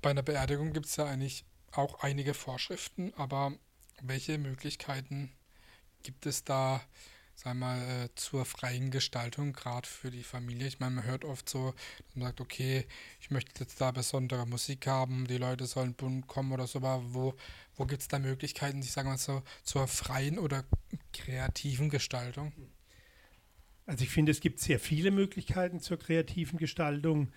bei 0.03 0.11
einer 0.11 0.23
Beerdigung 0.23 0.73
gibt 0.73 0.87
es 0.87 0.97
ja 0.97 1.07
eigentlich 1.07 1.45
auch 1.73 2.01
einige 2.01 2.35
Vorschriften, 2.35 3.13
aber 3.17 3.53
welche 4.03 4.39
Möglichkeiten 4.39 5.31
gibt 6.03 6.27
es 6.27 6.45
da, 6.45 6.83
sag 7.35 7.55
mal, 7.57 7.79
äh, 7.81 8.09
zur 8.15 8.45
freien 8.45 8.91
Gestaltung, 8.91 9.53
gerade 9.53 9.89
für 9.89 10.11
die 10.11 10.23
Familie? 10.25 10.67
Ich 10.69 10.81
meine, 10.81 10.97
man 10.97 11.05
hört 11.05 11.25
oft 11.25 11.49
so, 11.49 11.73
dass 12.07 12.17
man 12.17 12.29
sagt, 12.29 12.41
okay, 12.41 12.87
ich 13.21 13.31
möchte 13.31 13.61
jetzt 13.63 13.81
da 13.81 13.91
besondere 13.93 14.47
Musik 14.47 14.87
haben, 14.87 15.27
die 15.27 15.39
Leute 15.39 15.67
sollen 15.67 15.95
bunt 15.95 16.27
kommen 16.29 16.53
oder 16.53 16.67
so, 16.67 16.79
aber 16.79 17.03
wo, 17.15 17.35
wo 17.77 17.87
gibt 17.87 18.03
es 18.03 18.09
da 18.09 18.19
Möglichkeiten, 18.19 18.81
ich 18.83 18.93
sage 18.93 19.09
mal 19.09 19.19
so, 19.19 19.43
zur 19.65 19.87
freien 19.89 20.39
oder 20.39 20.65
kreativen 21.13 21.91
Gestaltung? 21.91 22.53
Also 23.91 24.05
ich 24.05 24.11
finde, 24.11 24.31
es 24.31 24.39
gibt 24.39 24.61
sehr 24.61 24.79
viele 24.79 25.11
Möglichkeiten 25.11 25.81
zur 25.81 25.99
kreativen 25.99 26.61
Gestaltung. 26.61 27.33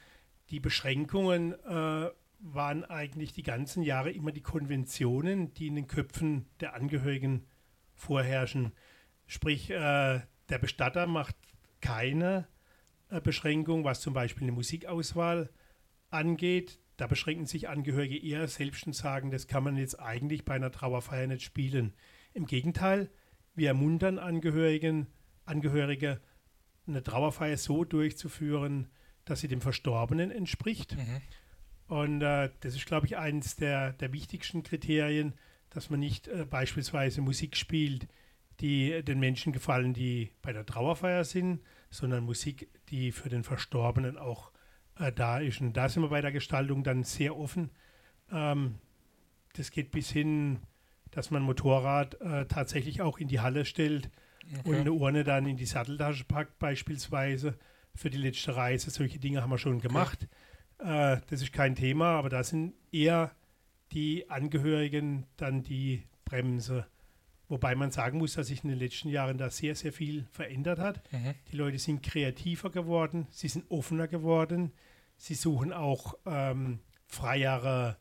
Die 0.51 0.59
Beschränkungen 0.59 1.53
äh, 1.53 2.11
waren 2.41 2.85
eigentlich 2.85 3.33
die 3.33 3.41
ganzen 3.41 3.81
Jahre 3.81 4.11
immer 4.11 4.31
die 4.31 4.43
Konventionen, 4.43 5.51
die 5.55 5.65
in 5.65 5.73
den 5.73 5.87
Köpfen 5.87 6.45
der 6.59 6.75
Angehörigen 6.75 7.47
vorherrschen. 7.95 8.71
Sprich, 9.25 9.71
äh, 9.71 10.21
der 10.49 10.57
Bestatter 10.61 11.07
macht 11.07 11.35
keine 11.81 12.47
äh, 13.09 13.19
Beschränkung, 13.19 13.83
was 13.83 14.01
zum 14.01 14.13
Beispiel 14.13 14.43
eine 14.43 14.51
Musikauswahl 14.51 15.49
angeht. 16.11 16.77
Da 16.97 17.07
beschränken 17.07 17.47
sich 17.47 17.67
Angehörige 17.67 18.23
eher 18.23 18.47
selbst 18.47 18.85
und 18.85 18.93
sagen, 18.93 19.31
das 19.31 19.47
kann 19.47 19.63
man 19.63 19.75
jetzt 19.75 19.99
eigentlich 19.99 20.45
bei 20.45 20.53
einer 20.53 20.71
Trauerfeier 20.71 21.25
nicht 21.25 21.41
spielen. 21.41 21.95
Im 22.31 22.45
Gegenteil, 22.45 23.09
wir 23.55 23.69
ermuntern 23.69 24.19
Angehörigen, 24.19 25.07
Angehörige, 25.45 26.21
eine 26.87 27.03
Trauerfeier 27.03 27.57
so 27.57 27.83
durchzuführen, 27.83 28.89
dass 29.25 29.39
sie 29.39 29.47
dem 29.47 29.61
Verstorbenen 29.61 30.31
entspricht. 30.31 30.97
Mhm. 30.97 31.21
Und 31.87 32.21
äh, 32.21 32.49
das 32.61 32.75
ist, 32.75 32.85
glaube 32.85 33.05
ich, 33.05 33.17
eines 33.17 33.55
der, 33.55 33.93
der 33.93 34.13
wichtigsten 34.13 34.63
Kriterien, 34.63 35.33
dass 35.69 35.89
man 35.89 35.99
nicht 35.99 36.27
äh, 36.27 36.45
beispielsweise 36.45 37.21
Musik 37.21 37.55
spielt, 37.55 38.07
die 38.59 39.03
den 39.03 39.19
Menschen 39.19 39.53
gefallen, 39.53 39.93
die 39.93 40.31
bei 40.41 40.53
der 40.53 40.65
Trauerfeier 40.65 41.23
sind, 41.23 41.61
sondern 41.89 42.23
Musik, 42.23 42.69
die 42.89 43.11
für 43.11 43.29
den 43.29 43.43
Verstorbenen 43.43 44.17
auch 44.17 44.51
äh, 44.97 45.11
da 45.11 45.39
ist. 45.39 45.61
Und 45.61 45.73
da 45.73 45.89
sind 45.89 46.03
wir 46.03 46.09
bei 46.09 46.21
der 46.21 46.31
Gestaltung 46.31 46.83
dann 46.83 47.03
sehr 47.03 47.37
offen. 47.37 47.71
Ähm, 48.31 48.75
das 49.53 49.71
geht 49.71 49.91
bis 49.91 50.09
hin, 50.09 50.59
dass 51.11 51.31
man 51.31 51.43
Motorrad 51.43 52.19
äh, 52.21 52.45
tatsächlich 52.45 53.01
auch 53.01 53.19
in 53.19 53.27
die 53.27 53.39
Halle 53.39 53.65
stellt 53.65 54.09
okay. 54.59 54.69
und 54.69 54.75
eine 54.75 54.93
Urne 54.93 55.23
dann 55.23 55.45
in 55.45 55.57
die 55.57 55.65
Satteltasche 55.65 56.25
packt, 56.25 56.59
beispielsweise 56.59 57.57
für 57.95 58.09
die 58.09 58.17
letzte 58.17 58.55
Reise. 58.55 58.89
Solche 58.89 59.19
Dinge 59.19 59.41
haben 59.41 59.49
wir 59.49 59.57
schon 59.57 59.79
gemacht. 59.79 60.27
Okay. 60.79 61.15
Äh, 61.15 61.21
das 61.29 61.41
ist 61.41 61.53
kein 61.53 61.75
Thema, 61.75 62.17
aber 62.17 62.29
da 62.29 62.43
sind 62.43 62.73
eher 62.91 63.31
die 63.91 64.29
Angehörigen 64.29 65.25
dann 65.37 65.63
die 65.63 66.03
Bremse. 66.25 66.87
Wobei 67.47 67.75
man 67.75 67.91
sagen 67.91 68.17
muss, 68.17 68.33
dass 68.33 68.47
sich 68.47 68.63
in 68.63 68.69
den 68.69 68.79
letzten 68.79 69.09
Jahren 69.09 69.37
da 69.37 69.49
sehr, 69.49 69.75
sehr 69.75 69.93
viel 69.93 70.25
verändert 70.31 70.79
hat. 70.79 71.01
Mhm. 71.11 71.35
Die 71.51 71.55
Leute 71.55 71.77
sind 71.77 72.01
kreativer 72.01 72.71
geworden, 72.71 73.27
sie 73.29 73.47
sind 73.47 73.69
offener 73.69 74.07
geworden, 74.07 74.71
sie 75.17 75.35
suchen 75.35 75.71
auch 75.71 76.15
ähm, 76.25 76.79
freiere 77.05 77.97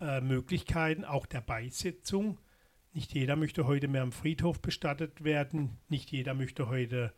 äh, 0.00 0.20
Möglichkeiten, 0.20 1.04
auch 1.04 1.26
der 1.26 1.40
Beisetzung. 1.40 2.38
Nicht 2.96 3.12
jeder 3.12 3.36
möchte 3.36 3.66
heute 3.66 3.88
mehr 3.88 4.00
am 4.00 4.10
Friedhof 4.10 4.62
bestattet 4.62 5.22
werden, 5.22 5.76
nicht 5.90 6.10
jeder 6.10 6.32
möchte 6.32 6.70
heute 6.70 7.12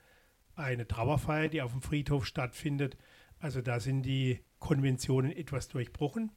eine 0.57 0.89
Trauerfeier, 0.89 1.47
die 1.47 1.63
auf 1.63 1.71
dem 1.71 1.83
Friedhof 1.83 2.27
stattfindet. 2.27 2.97
Also 3.39 3.63
da 3.63 3.79
sind 3.79 4.03
die 4.03 4.41
Konventionen 4.59 5.31
etwas 5.31 5.69
durchbrochen 5.69 6.33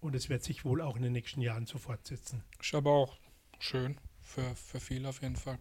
und 0.00 0.14
es 0.14 0.28
wird 0.28 0.44
sich 0.44 0.66
wohl 0.66 0.82
auch 0.82 0.94
in 0.94 1.02
den 1.04 1.12
nächsten 1.12 1.40
Jahren 1.40 1.64
so 1.64 1.78
fortsetzen. 1.78 2.44
Ist 2.60 2.74
aber 2.74 2.90
auch 2.90 3.16
schön 3.58 3.96
für, 4.20 4.54
für 4.56 4.78
viele 4.78 5.08
auf 5.08 5.22
jeden 5.22 5.36
Fall. 5.36 5.56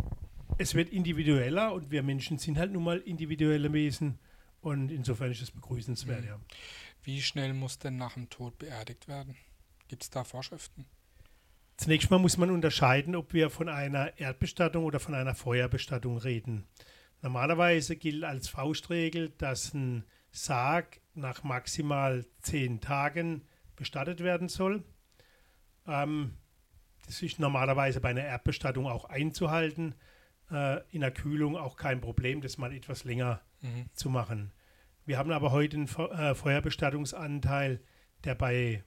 Es 0.57 0.75
wird 0.75 0.89
individueller 0.89 1.73
und 1.73 1.89
wir 1.89 2.03
Menschen 2.03 2.37
sind 2.37 2.57
halt 2.57 2.73
nun 2.73 2.83
mal 2.83 2.97
individuelle 2.97 3.71
Wesen 3.71 4.19
und 4.59 4.91
insofern 4.91 5.31
ist 5.31 5.41
es 5.41 5.51
begrüßenswert, 5.51 6.23
mhm. 6.23 6.27
ja. 6.27 6.39
Wie 7.03 7.21
schnell 7.21 7.53
muss 7.53 7.79
denn 7.79 7.95
nach 7.95 8.15
dem 8.15 8.29
Tod 8.29 8.57
beerdigt 8.57 9.07
werden? 9.07 9.37
Gibt 9.87 10.03
es 10.03 10.09
da 10.09 10.25
Vorschriften? 10.25 10.85
Zunächst 11.81 12.11
mal 12.11 12.19
muss 12.19 12.37
man 12.37 12.51
unterscheiden, 12.51 13.15
ob 13.15 13.33
wir 13.33 13.49
von 13.49 13.67
einer 13.67 14.19
Erdbestattung 14.19 14.85
oder 14.85 14.99
von 14.99 15.15
einer 15.15 15.33
Feuerbestattung 15.33 16.19
reden. 16.19 16.67
Normalerweise 17.23 17.95
gilt 17.95 18.23
als 18.23 18.49
Faustregel, 18.49 19.29
dass 19.39 19.73
ein 19.73 20.05
Sarg 20.29 21.01
nach 21.15 21.41
maximal 21.41 22.23
zehn 22.39 22.81
Tagen 22.81 23.47
bestattet 23.75 24.23
werden 24.23 24.47
soll. 24.47 24.83
Ähm, 25.87 26.37
das 27.07 27.23
ist 27.23 27.39
normalerweise 27.39 27.99
bei 27.99 28.09
einer 28.09 28.25
Erdbestattung 28.25 28.85
auch 28.85 29.05
einzuhalten. 29.05 29.95
Äh, 30.51 30.81
in 30.91 31.01
der 31.01 31.09
Kühlung 31.09 31.57
auch 31.57 31.77
kein 31.77 31.99
Problem, 31.99 32.41
das 32.41 32.59
mal 32.59 32.75
etwas 32.75 33.05
länger 33.05 33.41
mhm. 33.61 33.89
zu 33.93 34.11
machen. 34.11 34.53
Wir 35.07 35.17
haben 35.17 35.31
aber 35.31 35.51
heute 35.51 35.77
einen 35.77 35.87
äh, 35.87 36.35
Feuerbestattungsanteil, 36.35 37.81
der 38.23 38.35
bei 38.35 38.83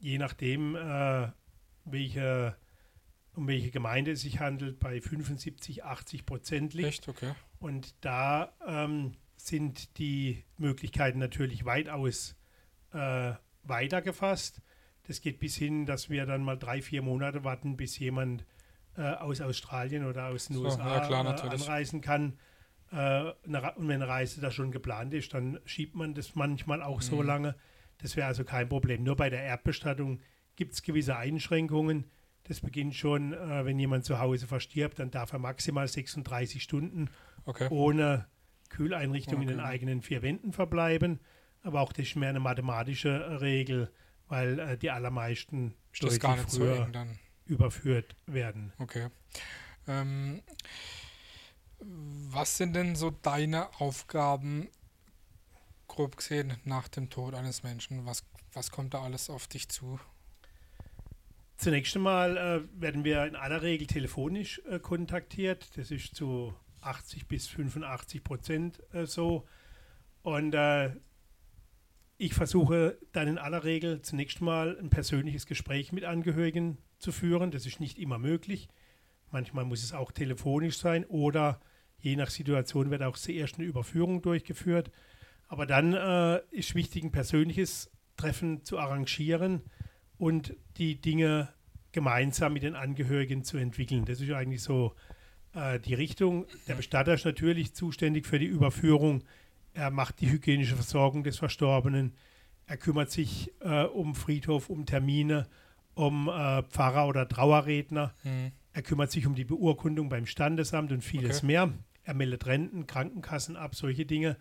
je 0.00 0.18
nachdem, 0.18 0.74
äh, 0.74 1.28
welche 1.84 2.56
um 3.34 3.46
welche 3.46 3.70
Gemeinde 3.70 4.12
es 4.12 4.22
sich 4.22 4.40
handelt, 4.40 4.80
bei 4.80 5.00
75, 5.00 5.84
80 5.84 6.26
Prozent 6.26 6.74
liegt. 6.74 6.88
Echt? 6.88 7.08
Okay. 7.08 7.32
Und 7.58 7.94
da 8.04 8.52
ähm, 8.66 9.12
sind 9.36 9.98
die 9.98 10.44
Möglichkeiten 10.56 11.18
natürlich 11.18 11.64
weitaus 11.64 12.36
äh, 12.92 13.32
weiter 13.62 14.02
gefasst. 14.02 14.60
Das 15.04 15.20
geht 15.20 15.40
bis 15.40 15.56
hin, 15.56 15.86
dass 15.86 16.10
wir 16.10 16.26
dann 16.26 16.42
mal 16.42 16.56
drei, 16.56 16.82
vier 16.82 17.02
Monate 17.02 17.44
warten, 17.44 17.76
bis 17.76 17.98
jemand 17.98 18.44
äh, 18.96 19.02
aus 19.02 19.40
Australien 19.40 20.04
oder 20.04 20.26
aus 20.26 20.46
den 20.46 20.56
so, 20.56 20.64
USA 20.64 20.98
ja, 20.98 21.06
klar, 21.06 21.44
äh, 21.44 21.48
anreisen 21.48 22.00
kann. 22.00 22.38
Äh, 22.92 23.32
und 23.44 23.88
wenn 23.88 24.02
eine 24.02 24.08
Reise 24.08 24.40
da 24.40 24.50
schon 24.50 24.72
geplant 24.72 25.14
ist, 25.14 25.34
dann 25.34 25.60
schiebt 25.64 25.94
man 25.94 26.14
das 26.14 26.34
manchmal 26.34 26.82
auch 26.82 26.98
mhm. 26.98 27.04
so 27.04 27.22
lange. 27.22 27.54
Das 28.02 28.16
wäre 28.16 28.26
also 28.26 28.44
kein 28.44 28.68
Problem. 28.68 29.02
Nur 29.02 29.16
bei 29.16 29.30
der 29.30 29.42
Erdbestattung 29.42 30.20
gibt 30.56 30.74
es 30.74 30.82
gewisse 30.82 31.16
Einschränkungen 31.16 32.10
das 32.50 32.60
beginnt 32.60 32.96
schon, 32.96 33.32
äh, 33.32 33.64
wenn 33.64 33.78
jemand 33.78 34.04
zu 34.04 34.18
Hause 34.18 34.48
verstirbt, 34.48 34.98
dann 34.98 35.12
darf 35.12 35.32
er 35.32 35.38
maximal 35.38 35.86
36 35.86 36.60
Stunden 36.60 37.08
okay. 37.44 37.68
ohne 37.70 38.26
Kühleinrichtung 38.70 39.36
okay. 39.36 39.42
in 39.42 39.48
den 39.48 39.60
eigenen 39.60 40.02
vier 40.02 40.20
Wänden 40.22 40.52
verbleiben. 40.52 41.20
Aber 41.62 41.80
auch 41.80 41.92
das 41.92 42.06
ist 42.06 42.16
mehr 42.16 42.30
eine 42.30 42.40
mathematische 42.40 43.40
Regel, 43.40 43.92
weil 44.26 44.58
äh, 44.58 44.76
die 44.76 44.90
allermeisten 44.90 45.76
das 46.00 46.18
gar 46.18 46.36
nicht 46.36 46.50
früher 46.50 46.88
so 46.92 47.00
überführt 47.44 48.16
werden. 48.26 48.72
Okay. 48.78 49.08
Ähm, 49.86 50.42
was 51.78 52.56
sind 52.56 52.74
denn 52.74 52.96
so 52.96 53.10
deine 53.10 53.68
Aufgaben, 53.80 54.68
grob 55.90 56.16
gesehen, 56.16 56.54
nach 56.64 56.88
dem 56.88 57.10
Tod 57.10 57.34
eines 57.34 57.62
Menschen? 57.62 58.06
Was, 58.06 58.24
was 58.52 58.70
kommt 58.70 58.94
da 58.94 59.02
alles 59.02 59.28
auf 59.28 59.46
dich 59.46 59.68
zu? 59.68 60.00
Zunächst 61.56 61.94
einmal 61.94 62.36
äh, 62.36 62.80
werden 62.80 63.04
wir 63.04 63.26
in 63.26 63.36
aller 63.36 63.60
Regel 63.60 63.86
telefonisch 63.86 64.62
äh, 64.70 64.78
kontaktiert. 64.78 65.76
Das 65.76 65.90
ist 65.90 66.14
zu 66.14 66.54
80 66.80 67.28
bis 67.28 67.48
85 67.48 68.24
Prozent 68.24 68.82
äh, 68.94 69.04
so. 69.04 69.46
Und 70.22 70.54
äh, 70.54 70.96
ich 72.16 72.34
versuche 72.34 72.98
dann 73.12 73.28
in 73.28 73.38
aller 73.38 73.64
Regel 73.64 74.00
zunächst 74.02 74.40
mal 74.40 74.78
ein 74.78 74.90
persönliches 74.90 75.46
Gespräch 75.46 75.92
mit 75.92 76.04
Angehörigen 76.04 76.78
zu 76.98 77.12
führen. 77.12 77.50
Das 77.50 77.66
ist 77.66 77.80
nicht 77.80 77.98
immer 77.98 78.18
möglich. 78.18 78.68
Manchmal 79.30 79.64
muss 79.64 79.82
es 79.82 79.92
auch 79.92 80.12
telefonisch 80.12 80.78
sein 80.78 81.04
oder 81.06 81.60
je 81.98 82.16
nach 82.16 82.30
Situation 82.30 82.90
wird 82.90 83.02
auch 83.02 83.16
zuerst 83.16 83.56
eine 83.56 83.66
Überführung 83.66 84.22
durchgeführt. 84.22 84.90
Aber 85.50 85.66
dann 85.66 85.94
äh, 85.94 86.40
ist 86.52 86.76
wichtig, 86.76 87.02
ein 87.02 87.10
persönliches 87.10 87.90
Treffen 88.16 88.64
zu 88.64 88.78
arrangieren 88.78 89.62
und 90.16 90.54
die 90.76 91.00
Dinge 91.00 91.48
gemeinsam 91.90 92.52
mit 92.52 92.62
den 92.62 92.76
Angehörigen 92.76 93.42
zu 93.42 93.56
entwickeln. 93.56 94.04
Das 94.04 94.20
ist 94.20 94.30
eigentlich 94.30 94.62
so 94.62 94.94
äh, 95.52 95.80
die 95.80 95.94
Richtung. 95.94 96.46
Der 96.68 96.76
Bestatter 96.76 97.14
ist 97.14 97.24
natürlich 97.24 97.74
zuständig 97.74 98.28
für 98.28 98.38
die 98.38 98.46
Überführung. 98.46 99.24
Er 99.74 99.90
macht 99.90 100.20
die 100.20 100.30
hygienische 100.30 100.76
Versorgung 100.76 101.24
des 101.24 101.38
Verstorbenen. 101.38 102.14
Er 102.66 102.76
kümmert 102.76 103.10
sich 103.10 103.50
äh, 103.58 103.82
um 103.82 104.14
Friedhof, 104.14 104.70
um 104.70 104.86
Termine, 104.86 105.48
um 105.94 106.28
äh, 106.28 106.62
Pfarrer 106.62 107.08
oder 107.08 107.28
Trauerredner. 107.28 108.14
Mhm. 108.22 108.52
Er 108.72 108.82
kümmert 108.82 109.10
sich 109.10 109.26
um 109.26 109.34
die 109.34 109.44
Beurkundung 109.44 110.10
beim 110.10 110.26
Standesamt 110.26 110.92
und 110.92 111.02
vieles 111.02 111.38
okay. 111.38 111.46
mehr. 111.46 111.72
Er 112.04 112.14
meldet 112.14 112.46
Renten, 112.46 112.86
Krankenkassen 112.86 113.56
ab, 113.56 113.74
solche 113.74 114.06
Dinge. 114.06 114.36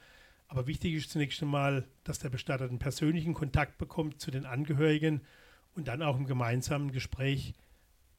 Aber 0.49 0.65
wichtig 0.65 0.95
ist 0.95 1.12
zunächst 1.12 1.41
einmal, 1.41 1.88
dass 2.03 2.19
der 2.19 2.29
Bestatter 2.29 2.65
einen 2.65 2.79
persönlichen 2.79 3.35
Kontakt 3.35 3.77
bekommt 3.77 4.19
zu 4.19 4.31
den 4.31 4.45
Angehörigen 4.45 5.21
und 5.75 5.88
dann 5.88 6.01
auch 6.01 6.17
im 6.17 6.25
gemeinsamen 6.25 6.91
Gespräch 6.91 7.53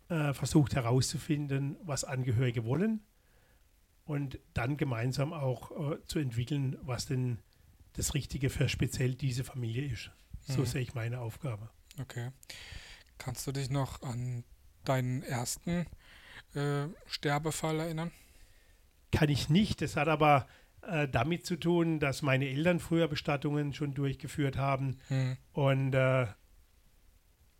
äh, 0.08 0.32
versucht 0.32 0.76
herauszufinden, 0.76 1.76
was 1.82 2.04
Angehörige 2.04 2.64
wollen 2.64 3.00
und 4.04 4.38
dann 4.54 4.76
gemeinsam 4.76 5.32
auch 5.32 5.92
äh, 5.92 6.04
zu 6.06 6.20
entwickeln, 6.20 6.78
was 6.82 7.06
denn 7.06 7.38
das 7.94 8.14
Richtige 8.14 8.48
für 8.48 8.68
speziell 8.68 9.14
diese 9.14 9.42
Familie 9.42 9.86
ist. 9.92 10.10
So 10.40 10.60
mhm. 10.60 10.66
sehe 10.66 10.82
ich 10.82 10.94
meine 10.94 11.18
Aufgabe. 11.18 11.68
Okay. 12.00 12.30
Kannst 13.18 13.44
du 13.48 13.52
dich 13.52 13.70
noch 13.70 14.02
an 14.02 14.44
deinen 14.84 15.24
ersten 15.24 15.84
äh, 16.54 16.86
Sterbefall 17.06 17.80
erinnern? 17.80 18.12
Kann 19.12 19.28
ich 19.28 19.48
nicht. 19.48 19.82
Das 19.82 19.96
hat 19.96 20.06
aber 20.06 20.46
äh, 20.82 21.08
damit 21.08 21.44
zu 21.46 21.56
tun, 21.56 22.00
dass 22.00 22.22
meine 22.22 22.48
Eltern 22.48 22.80
früher 22.80 23.08
Bestattungen 23.08 23.74
schon 23.74 23.94
durchgeführt 23.94 24.56
haben. 24.56 24.98
Mhm. 25.08 25.36
Und 25.52 25.94
äh, 25.94 26.26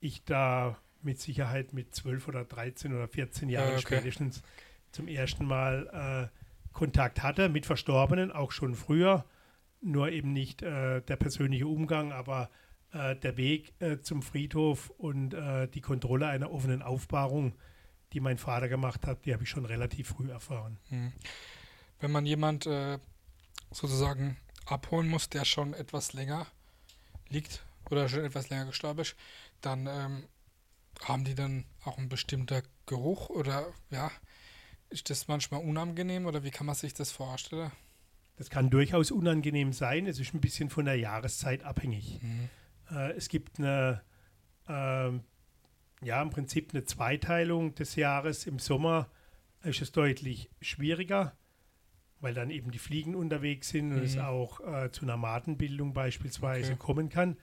ich 0.00 0.24
da 0.24 0.78
mit 1.02 1.20
Sicherheit 1.20 1.72
mit 1.72 1.94
12 1.94 2.28
oder 2.28 2.44
13 2.44 2.94
oder 2.94 3.08
14 3.08 3.48
Jahren 3.48 3.72
okay. 3.72 3.80
spätestens 3.80 4.42
zum 4.92 5.08
ersten 5.08 5.44
Mal 5.44 6.30
äh, 6.32 6.38
Kontakt 6.72 7.22
hatte 7.22 7.48
mit 7.48 7.66
Verstorbenen, 7.66 8.32
auch 8.32 8.52
schon 8.52 8.74
früher, 8.74 9.24
nur 9.80 10.10
eben 10.10 10.32
nicht 10.32 10.62
äh, 10.62 11.00
der 11.00 11.16
persönliche 11.16 11.66
Umgang, 11.66 12.12
aber 12.12 12.50
äh, 12.92 13.16
der 13.16 13.36
Weg 13.36 13.74
zum 14.02 14.22
Friedhof 14.22 14.90
und 14.90 15.34
die 15.74 15.80
Kontrolle 15.80 16.26
einer 16.26 16.52
offenen 16.52 16.82
Aufbahrung, 16.82 17.54
die 18.12 18.20
mein 18.20 18.38
Vater 18.38 18.68
gemacht 18.68 19.06
hat, 19.06 19.24
die 19.24 19.32
habe 19.32 19.44
ich 19.44 19.48
schon 19.48 19.64
relativ 19.64 20.08
früh 20.08 20.30
erfahren. 20.30 20.78
Hm. 20.88 21.12
Wenn 22.00 22.10
man 22.10 22.26
jemand 22.26 22.66
äh, 22.66 22.98
sozusagen 23.72 24.36
abholen 24.66 25.08
muss, 25.08 25.28
der 25.28 25.44
schon 25.44 25.74
etwas 25.74 26.12
länger 26.12 26.46
liegt 27.28 27.64
oder 27.90 28.08
schon 28.08 28.24
etwas 28.24 28.50
länger 28.50 28.66
gestorben 28.66 29.00
ist, 29.00 29.16
dann 29.60 29.86
ähm, 29.86 30.24
haben 31.02 31.24
die 31.24 31.34
dann 31.34 31.64
auch 31.84 31.98
ein 31.98 32.08
bestimmter 32.08 32.62
Geruch 32.86 33.30
oder 33.30 33.72
ja, 33.90 34.10
ist 34.90 35.10
das 35.10 35.28
manchmal 35.28 35.62
unangenehm 35.62 36.26
oder 36.26 36.42
wie 36.42 36.50
kann 36.50 36.66
man 36.66 36.74
sich 36.74 36.94
das 36.94 37.10
vorstellen? 37.12 37.70
Das 38.36 38.50
kann 38.50 38.70
durchaus 38.70 39.10
unangenehm 39.10 39.72
sein. 39.72 40.06
Es 40.06 40.18
ist 40.18 40.34
ein 40.34 40.40
bisschen 40.40 40.70
von 40.70 40.86
der 40.86 40.96
Jahreszeit 40.96 41.62
abhängig. 41.62 42.20
Mhm. 42.22 42.48
Äh, 42.90 43.12
es 43.12 43.28
gibt 43.28 43.58
eine, 43.58 44.02
äh, 44.66 45.10
ja, 46.02 46.22
im 46.22 46.30
Prinzip 46.30 46.70
eine 46.72 46.84
Zweiteilung 46.84 47.74
des 47.74 47.96
Jahres. 47.96 48.46
Im 48.46 48.58
Sommer 48.58 49.10
ist 49.62 49.82
es 49.82 49.92
deutlich 49.92 50.48
schwieriger, 50.62 51.36
weil 52.20 52.34
dann 52.34 52.50
eben 52.50 52.70
die 52.70 52.78
Fliegen 52.78 53.14
unterwegs 53.14 53.70
sind 53.70 53.92
und 53.92 53.98
mhm. 53.98 54.04
es 54.04 54.18
auch 54.18 54.60
äh, 54.60 54.90
zu 54.90 55.02
einer 55.02 55.16
Matenbildung 55.16 55.92
beispielsweise 55.92 56.72
okay. 56.72 56.78
kommen 56.78 57.08
kann. 57.08 57.36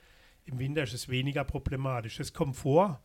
Im 0.46 0.60
Winter 0.60 0.84
ist 0.84 0.94
es 0.94 1.10
weniger 1.10 1.44
problematisch. 1.44 2.20
Es 2.20 2.34
kommt 2.34 2.56
vor, 2.56 3.02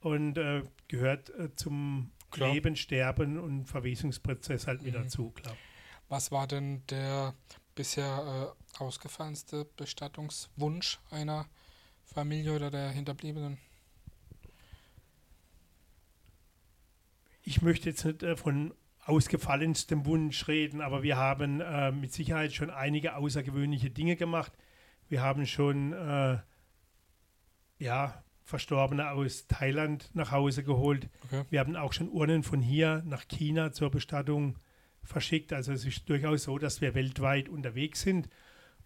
und 0.00 0.38
äh, 0.38 0.62
gehört 0.88 1.30
äh, 1.30 1.54
zum 1.56 2.12
Klar. 2.30 2.52
Leben, 2.52 2.76
Sterben 2.76 3.38
und 3.38 3.66
Verwesungsprozess 3.66 4.66
halt 4.66 4.82
mit 4.82 4.94
Mhm. 4.94 5.02
dazu, 5.02 5.30
klar. 5.30 5.56
Was 6.08 6.30
war 6.30 6.46
denn 6.46 6.86
der 6.86 7.34
bisher 7.74 8.54
äh, 8.78 8.82
ausgefallenste 8.82 9.66
Bestattungswunsch 9.76 11.00
einer 11.10 11.46
Familie 12.04 12.54
oder 12.54 12.70
der 12.70 12.90
Hinterbliebenen? 12.90 13.58
Ich 17.42 17.62
möchte 17.62 17.90
jetzt 17.90 18.04
nicht 18.04 18.22
äh, 18.22 18.36
von 18.36 18.74
ausgefallenstem 19.08 20.04
Wunsch 20.06 20.48
reden, 20.48 20.80
aber 20.80 21.02
wir 21.02 21.16
haben 21.16 21.60
äh, 21.60 21.92
mit 21.92 22.12
Sicherheit 22.12 22.52
schon 22.52 22.70
einige 22.70 23.16
außergewöhnliche 23.16 23.90
Dinge 23.90 24.16
gemacht. 24.16 24.52
Wir 25.08 25.22
haben 25.22 25.46
schon 25.46 25.92
äh, 25.92 26.38
ja, 27.78 28.22
Verstorbene 28.42 29.10
aus 29.10 29.46
Thailand 29.46 30.10
nach 30.14 30.30
Hause 30.32 30.62
geholt. 30.62 31.08
Okay. 31.24 31.44
Wir 31.50 31.60
haben 31.60 31.76
auch 31.76 31.92
schon 31.92 32.08
Urnen 32.08 32.42
von 32.42 32.60
hier 32.60 33.02
nach 33.06 33.26
China 33.28 33.72
zur 33.72 33.90
Bestattung 33.90 34.56
verschickt. 35.02 35.52
Also 35.52 35.72
es 35.72 35.84
ist 35.84 36.08
durchaus 36.08 36.44
so, 36.44 36.58
dass 36.58 36.80
wir 36.80 36.94
weltweit 36.94 37.48
unterwegs 37.48 38.02
sind. 38.02 38.28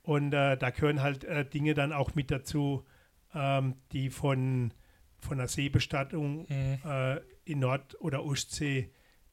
Und 0.02 0.33
äh, 0.33 0.56
da 0.56 0.70
gehören 0.70 1.02
halt 1.02 1.24
äh, 1.24 1.44
Dinge 1.44 1.74
dann 1.74 1.92
auch 1.92 2.14
mit 2.14 2.30
dazu, 2.30 2.85
ähm, 3.35 3.76
die 3.92 4.11
von, 4.11 4.72
von 5.18 5.38
einer 5.38 5.48
Seebestattung 5.48 6.46
Mhm. 6.48 6.78
äh, 6.85 7.20
in 7.44 7.59
Nord- 7.61 8.00
oder 8.00 8.24
Ostsee 8.24 8.90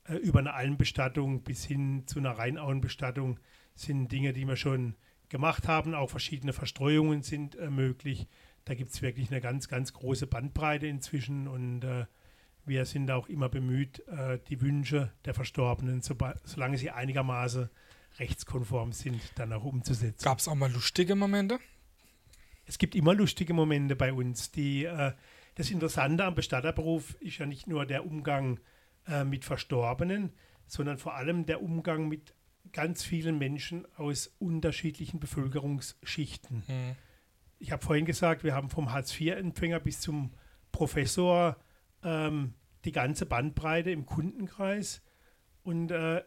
äh, 0.08 0.16
über 0.16 0.40
eine 0.40 0.54
Almbestattung 0.54 1.44
bis 1.44 1.64
hin 1.66 2.04
zu 2.08 2.20
einer 2.20 2.32
Rheinauenbestattung 2.32 3.40
sind 3.76 4.12
Dinge, 4.12 4.34
die 4.34 4.46
wir 4.46 4.56
schon 4.56 4.96
gemacht 5.30 5.68
haben. 5.68 5.94
Auch 5.94 6.10
verschiedene 6.10 6.54
Verstreuungen 6.54 7.22
sind 7.22 7.56
äh, 7.56 7.70
möglich. 7.70 8.28
Da 8.66 8.74
gibt 8.74 8.92
es 8.92 9.02
wirklich 9.02 9.32
eine 9.32 9.42
ganz, 9.42 9.68
ganz 9.68 9.94
große 9.94 10.28
Bandbreite 10.28 10.88
inzwischen 10.88 11.48
und 11.48 11.84
äh, 11.84 12.06
wir 12.66 12.84
sind 12.86 13.10
auch 13.12 13.30
immer 13.30 13.48
bemüht, 13.48 14.06
äh, 14.08 14.40
die 14.50 14.60
Wünsche 14.62 15.14
der 15.24 15.34
Verstorbenen, 15.34 16.02
soba- 16.02 16.36
solange 16.44 16.78
sie 16.78 16.92
einigermaßen 16.92 17.70
rechtskonform 18.20 18.92
sind, 18.92 19.22
dann 19.36 19.54
auch 19.54 19.64
umzusetzen. 19.64 20.24
Gab 20.24 20.40
es 20.40 20.48
auch 20.48 20.56
mal 20.56 20.72
lustige 20.72 21.16
Momente? 21.16 21.60
Es 22.66 22.78
gibt 22.78 22.96
immer 22.96 23.14
lustige 23.14 23.54
Momente 23.54 23.96
bei 23.96 24.12
uns. 24.12 24.52
Die, 24.52 24.84
äh, 24.84 25.14
das 25.56 25.72
Interessante 25.72 26.26
am 26.26 26.36
Bestatterberuf 26.36 27.16
ist 27.22 27.38
ja 27.38 27.46
nicht 27.46 27.68
nur 27.68 27.86
der 27.86 28.06
Umgang 28.06 28.60
äh, 29.08 29.24
mit 29.24 29.46
Verstorbenen, 29.46 30.34
sondern 30.66 30.98
vor 30.98 31.16
allem 31.16 31.46
der 31.46 31.62
Umgang 31.62 32.08
mit 32.08 32.34
ganz 32.72 33.04
vielen 33.04 33.38
Menschen 33.38 33.88
aus 33.96 34.36
unterschiedlichen 34.40 35.20
Bevölkerungsschichten. 35.20 36.64
Mhm. 36.68 36.96
Ich 37.60 37.72
habe 37.72 37.84
vorhin 37.84 38.06
gesagt, 38.06 38.44
wir 38.44 38.54
haben 38.54 38.70
vom 38.70 38.92
Hartz-IV-Empfänger 38.92 39.80
bis 39.80 40.02
zum 40.02 40.34
Professor 40.72 41.58
ähm, 42.04 42.54
die 42.86 42.92
ganze 42.92 43.26
Bandbreite 43.26 43.92
im 43.92 44.06
Kundenkreis. 44.06 45.02
Und 45.64 45.92
äh, 45.92 46.22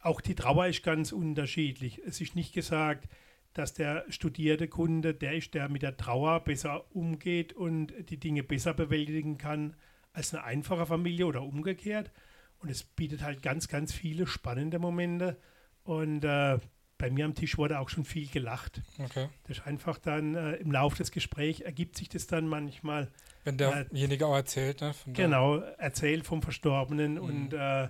auch 0.00 0.20
die 0.20 0.34
Trauer 0.34 0.66
ist 0.66 0.82
ganz 0.82 1.12
unterschiedlich. 1.12 2.02
Es 2.04 2.20
ist 2.20 2.36
nicht 2.36 2.52
gesagt, 2.52 3.08
dass 3.54 3.72
der 3.72 4.04
studierte 4.08 4.68
Kunde 4.68 5.14
der 5.14 5.34
ist, 5.34 5.54
der 5.54 5.68
mit 5.68 5.82
der 5.82 5.96
Trauer 5.96 6.44
besser 6.44 6.94
umgeht 6.94 7.54
und 7.54 7.94
die 8.10 8.20
Dinge 8.20 8.42
besser 8.42 8.74
bewältigen 8.74 9.38
kann 9.38 9.76
als 10.16 10.34
eine 10.34 10.44
einfache 10.44 10.86
Familie 10.86 11.26
oder 11.26 11.42
umgekehrt. 11.42 12.10
Und 12.58 12.70
es 12.70 12.82
bietet 12.82 13.22
halt 13.22 13.42
ganz, 13.42 13.68
ganz 13.68 13.92
viele 13.92 14.26
spannende 14.26 14.78
Momente. 14.78 15.36
Und 15.84 16.24
äh, 16.24 16.58
bei 16.98 17.10
mir 17.10 17.26
am 17.26 17.34
Tisch 17.34 17.58
wurde 17.58 17.78
auch 17.78 17.90
schon 17.90 18.04
viel 18.06 18.26
gelacht. 18.26 18.80
Okay. 18.98 19.28
Das 19.46 19.58
ist 19.58 19.66
einfach 19.66 19.98
dann 19.98 20.34
äh, 20.34 20.54
im 20.54 20.72
Laufe 20.72 20.96
des 20.96 21.10
Gesprächs 21.10 21.60
ergibt 21.60 21.98
sich 21.98 22.08
das 22.08 22.26
dann 22.26 22.48
manchmal 22.48 23.12
Wenn 23.44 23.58
derjenige 23.58 24.26
auch 24.26 24.34
erzählt, 24.34 24.80
ne? 24.80 24.94
Genau 25.12 25.58
erzählt 25.58 26.24
vom 26.26 26.40
Verstorbenen 26.40 27.14
Mhm. 27.14 27.20
und 27.20 27.52
äh, 27.52 27.88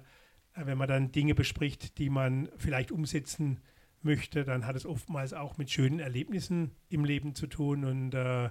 wenn 0.56 0.78
man 0.78 0.88
dann 0.88 1.12
Dinge 1.12 1.34
bespricht, 1.36 1.98
die 1.98 2.10
man 2.10 2.48
vielleicht 2.56 2.90
umsetzen 2.90 3.60
möchte, 4.02 4.44
dann 4.44 4.66
hat 4.66 4.74
es 4.74 4.84
oftmals 4.86 5.32
auch 5.32 5.58
mit 5.58 5.70
schönen 5.70 6.00
Erlebnissen 6.00 6.72
im 6.88 7.04
Leben 7.04 7.34
zu 7.36 7.46
tun 7.46 7.84
und 7.84 8.14
äh, 8.14 8.50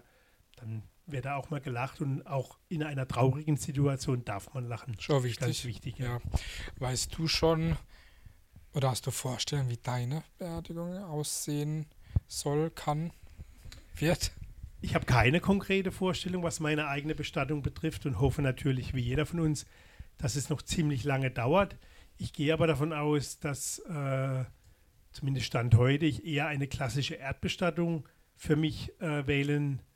dann 0.55 0.83
wird 1.07 1.25
da 1.25 1.35
auch 1.35 1.49
mal 1.49 1.61
gelacht 1.61 2.01
und 2.01 2.25
auch 2.25 2.57
in 2.67 2.83
einer 2.83 3.07
traurigen 3.07 3.57
Situation 3.57 4.25
darf 4.25 4.53
man 4.53 4.67
lachen. 4.67 4.95
Schon 4.99 5.23
Ganz 5.23 5.39
wichtig. 5.39 5.65
wichtig. 5.65 5.99
Ja. 5.99 6.19
Weißt 6.79 7.17
du 7.17 7.27
schon 7.27 7.77
oder 8.73 8.89
hast 8.89 9.07
du 9.07 9.11
Vorstellungen, 9.11 9.69
wie 9.69 9.77
deine 9.77 10.23
Beerdigung 10.37 10.97
aussehen 10.97 11.85
soll, 12.27 12.71
kann, 12.71 13.11
wird? 13.95 14.31
Ich 14.81 14.95
habe 14.95 15.05
keine 15.05 15.39
konkrete 15.39 15.91
Vorstellung, 15.91 16.43
was 16.43 16.59
meine 16.59 16.87
eigene 16.87 17.15
Bestattung 17.15 17.61
betrifft 17.61 18.05
und 18.05 18.19
hoffe 18.19 18.41
natürlich, 18.41 18.93
wie 18.93 19.01
jeder 19.01 19.25
von 19.25 19.39
uns, 19.39 19.65
dass 20.17 20.35
es 20.35 20.49
noch 20.49 20.61
ziemlich 20.61 21.03
lange 21.03 21.31
dauert. 21.31 21.77
Ich 22.17 22.33
gehe 22.33 22.53
aber 22.53 22.67
davon 22.67 22.91
aus, 22.91 23.39
dass 23.39 23.79
äh, 23.79 24.43
zumindest 25.11 25.47
Stand 25.47 25.75
heute 25.75 26.05
ich 26.05 26.25
eher 26.25 26.47
eine 26.47 26.67
klassische 26.67 27.15
Erdbestattung 27.15 28.07
für 28.35 28.55
mich 28.55 28.91
äh, 28.99 29.25
wählen 29.25 29.77
werde 29.77 29.94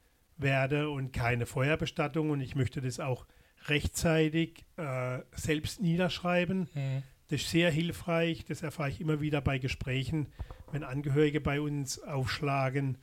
und 0.89 1.11
keine 1.13 1.45
Feuerbestattung. 1.45 2.29
Und 2.29 2.41
ich 2.41 2.55
möchte 2.55 2.81
das 2.81 2.99
auch 2.99 3.25
rechtzeitig 3.67 4.65
äh, 4.77 5.19
selbst 5.33 5.81
niederschreiben. 5.81 6.69
Mhm. 6.73 7.03
Das 7.27 7.41
ist 7.41 7.51
sehr 7.51 7.69
hilfreich. 7.71 8.45
Das 8.45 8.63
erfahre 8.63 8.89
ich 8.89 9.01
immer 9.01 9.21
wieder 9.21 9.41
bei 9.41 9.59
Gesprächen, 9.59 10.29
wenn 10.71 10.83
Angehörige 10.83 11.41
bei 11.41 11.61
uns 11.61 12.01
aufschlagen 12.01 12.97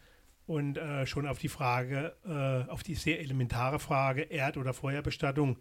und 0.46 0.78
äh, 0.78 1.06
schon 1.06 1.26
auf 1.26 1.38
die 1.38 1.48
Frage, 1.48 2.16
äh, 2.24 2.70
auf 2.70 2.82
die 2.82 2.94
sehr 2.94 3.20
elementare 3.20 3.78
Frage 3.78 4.22
Erd- 4.22 4.56
oder 4.56 4.72
Feuerbestattung 4.72 5.58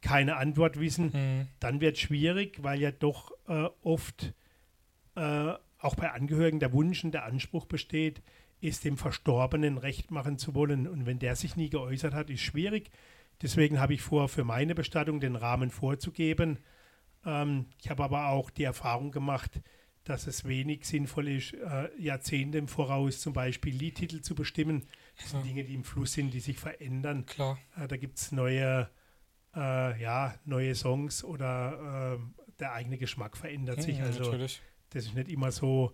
keine 0.00 0.36
Antwort 0.36 0.80
wissen. 0.80 1.10
Mhm. 1.12 1.48
Dann 1.60 1.80
wird 1.80 1.96
es 1.96 2.02
schwierig, 2.02 2.62
weil 2.62 2.80
ja 2.80 2.90
doch 2.90 3.32
äh, 3.48 3.68
oft 3.82 4.34
äh, 5.14 5.52
auch 5.78 5.94
bei 5.94 6.10
Angehörigen 6.10 6.60
der 6.60 6.72
Wunsch 6.72 7.04
und 7.04 7.12
der 7.12 7.24
Anspruch 7.24 7.66
besteht, 7.66 8.22
es 8.68 8.80
dem 8.80 8.96
Verstorbenen 8.96 9.78
recht 9.78 10.10
machen 10.10 10.38
zu 10.38 10.54
wollen. 10.54 10.86
Und 10.86 11.06
wenn 11.06 11.18
der 11.18 11.36
sich 11.36 11.56
nie 11.56 11.68
geäußert 11.70 12.14
hat, 12.14 12.30
ist 12.30 12.40
schwierig. 12.42 12.90
Deswegen 13.40 13.80
habe 13.80 13.94
ich 13.94 14.02
vor, 14.02 14.28
für 14.28 14.44
meine 14.44 14.74
Bestattung 14.74 15.20
den 15.20 15.36
Rahmen 15.36 15.70
vorzugeben. 15.70 16.58
Ähm, 17.24 17.66
ich 17.80 17.90
habe 17.90 18.04
aber 18.04 18.28
auch 18.28 18.50
die 18.50 18.64
Erfahrung 18.64 19.10
gemacht, 19.10 19.60
dass 20.04 20.26
es 20.26 20.44
wenig 20.44 20.84
sinnvoll 20.84 21.28
ist, 21.28 21.54
äh, 21.54 21.88
Jahrzehnte 21.96 22.58
im 22.58 22.66
Voraus 22.68 23.20
zum 23.20 23.32
Beispiel 23.32 23.74
Liedtitel 23.74 24.20
zu 24.20 24.34
bestimmen. 24.34 24.86
Das 25.16 25.30
sind 25.30 25.40
Ja. 25.40 25.46
Dinge, 25.46 25.64
die 25.64 25.74
im 25.74 25.84
Fluss 25.84 26.12
sind, 26.12 26.32
die 26.34 26.40
sich 26.40 26.58
verändern. 26.58 27.24
Klar. 27.26 27.58
Äh, 27.76 27.86
da 27.88 27.96
gibt 27.96 28.18
es 28.18 28.32
neue, 28.32 28.88
äh, 29.54 30.02
ja, 30.02 30.34
neue 30.44 30.74
Songs 30.74 31.22
oder 31.22 32.18
äh, 32.18 32.42
der 32.58 32.72
eigene 32.72 32.98
Geschmack 32.98 33.36
verändert 33.36 33.82
sich. 33.82 33.98
Mhm, 33.98 34.04
Also 34.04 34.24
natürlich. 34.24 34.60
das 34.90 35.04
ist 35.04 35.14
nicht 35.14 35.28
immer 35.28 35.52
so, 35.52 35.92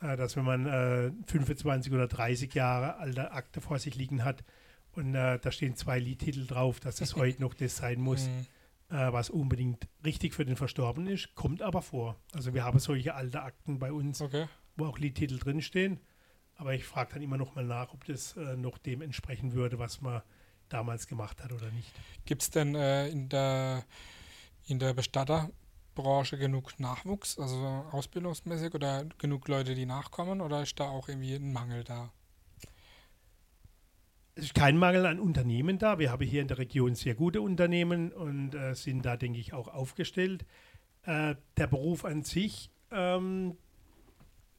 dass 0.00 0.36
wenn 0.36 0.44
man 0.44 0.66
äh, 0.66 1.10
25 1.26 1.92
oder 1.92 2.06
30 2.06 2.52
Jahre 2.54 2.96
alte 2.96 3.32
Akte 3.32 3.60
vor 3.60 3.78
sich 3.78 3.94
liegen 3.94 4.24
hat 4.24 4.44
und 4.92 5.14
äh, 5.14 5.38
da 5.38 5.50
stehen 5.50 5.74
zwei 5.76 5.98
Liedtitel 5.98 6.46
drauf, 6.46 6.80
dass 6.80 7.00
es 7.00 7.16
heute 7.16 7.40
noch 7.40 7.54
das 7.54 7.76
sein 7.76 8.00
muss, 8.00 8.28
Mhm. 8.28 8.96
äh, 8.96 9.12
was 9.12 9.30
unbedingt 9.30 9.88
richtig 10.04 10.34
für 10.34 10.44
den 10.44 10.56
Verstorbenen 10.56 11.12
ist, 11.12 11.34
kommt 11.34 11.62
aber 11.62 11.82
vor. 11.82 12.16
Also 12.34 12.52
wir 12.54 12.64
haben 12.64 12.78
solche 12.78 13.14
alte 13.14 13.42
Akten 13.42 13.78
bei 13.78 13.92
uns, 13.92 14.20
Okay. 14.20 14.46
wo 14.76 14.86
auch 14.86 14.98
Liedtitel 14.98 15.38
drinstehen. 15.38 16.00
Aber 16.58 16.72
ich 16.74 16.84
frage 16.84 17.12
dann 17.14 17.22
immer 17.22 17.36
noch 17.36 17.54
mal 17.54 17.64
nach, 17.64 17.92
ob 17.92 18.04
das 18.06 18.36
äh, 18.36 18.56
noch 18.56 18.78
dem 18.78 19.02
entsprechen 19.02 19.52
würde, 19.52 19.78
was 19.78 20.00
man 20.00 20.22
damals 20.70 21.06
gemacht 21.06 21.42
hat 21.44 21.52
oder 21.52 21.70
nicht. 21.70 21.92
Gibt 22.24 22.42
es 22.42 22.50
denn 22.50 22.74
äh, 22.74 23.08
in 23.08 23.28
der 23.28 23.84
in 24.68 24.78
der 24.80 24.94
Bestatterbranche 25.96 26.38
genug 26.38 26.78
Nachwuchs, 26.78 27.38
also 27.38 27.56
ausbildungsmäßig 27.90 28.74
oder 28.74 29.06
genug 29.18 29.48
Leute, 29.48 29.74
die 29.74 29.86
nachkommen 29.86 30.40
oder 30.40 30.62
ist 30.62 30.78
da 30.78 30.84
auch 30.84 31.08
irgendwie 31.08 31.34
ein 31.34 31.52
Mangel 31.52 31.84
da? 31.84 32.12
Es 34.34 34.44
ist 34.44 34.54
kein 34.54 34.76
Mangel 34.76 35.06
an 35.06 35.18
Unternehmen 35.18 35.78
da. 35.78 35.98
Wir 35.98 36.10
haben 36.10 36.24
hier 36.24 36.42
in 36.42 36.48
der 36.48 36.58
Region 36.58 36.94
sehr 36.94 37.14
gute 37.14 37.40
Unternehmen 37.40 38.12
und 38.12 38.54
äh, 38.54 38.74
sind 38.74 39.04
da, 39.06 39.16
denke 39.16 39.38
ich, 39.38 39.54
auch 39.54 39.68
aufgestellt. 39.68 40.44
Äh, 41.04 41.36
der 41.56 41.66
Beruf 41.66 42.04
an 42.04 42.22
sich 42.22 42.70
ähm, 42.90 43.56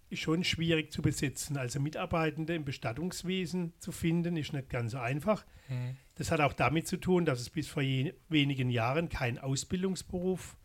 ist 0.10 0.22
schon 0.22 0.44
schwierig 0.44 0.92
zu 0.92 1.04
besetzen. 1.04 1.58
Also 1.58 1.80
Mitarbeitende 1.80 2.56
im 2.56 2.66
Bestattungswesen 2.66 3.74
zu 3.78 3.92
finden, 3.92 4.36
ist 4.36 4.52
nicht 4.52 4.70
ganz 4.70 4.94
so 4.94 4.98
einfach. 4.98 5.46
Mhm. 5.70 5.98
Das 6.16 6.32
hat 6.32 6.42
auch 6.42 6.54
damit 6.54 6.88
zu 6.88 6.98
tun, 6.98 7.26
dass 7.26 7.40
es 7.40 7.52
bis 7.52 7.68
vor 7.68 7.84
wenigen 7.84 8.72
Jahren 8.72 9.10
kein 9.10 9.38
Ausbildungsberuf 9.38 10.58